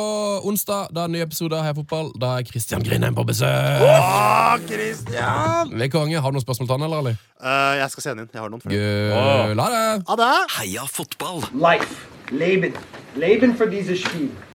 onsdag. 0.48 0.90
Da 0.96 1.04
er 1.04 1.12
det 1.12 1.16
ny 1.16 1.22
episode 1.24 1.56
av 1.56 1.64
Heia 1.64 1.76
Fotball. 1.76 2.10
Da 2.20 2.34
er 2.38 2.48
Kristian 2.48 2.84
Grindheim 2.84 3.16
på 3.16 3.24
besøk. 3.28 3.84
Å, 3.86 4.58
Christian! 4.68 5.72
Vi 5.72 5.86
er 5.88 5.92
konge. 5.92 6.20
Har 6.20 6.32
du 6.32 6.38
noen 6.40 6.44
spørsmål 6.44 6.68
til 6.68 6.76
han, 6.76 6.86
eller? 6.88 7.04
Ali? 7.04 7.16
Eh, 7.40 7.74
jeg 7.80 7.94
skal 7.94 8.08
sende 8.08 8.26
inn. 8.26 8.32
Jeg 8.32 8.44
har 8.44 8.52
noen. 8.52 8.64
for 8.64 8.72
deg. 8.72 9.56
La 9.60 9.70
det! 9.72 9.84
Ha 10.10 10.20
det! 10.20 10.30
Heia 10.58 10.88
fotball! 10.88 11.44
Life. 11.56 11.92
Leben. 12.30 12.76
Leben 13.16 13.56
für 13.56 13.66
dieses 13.66 14.00
Spiel. 14.00 14.30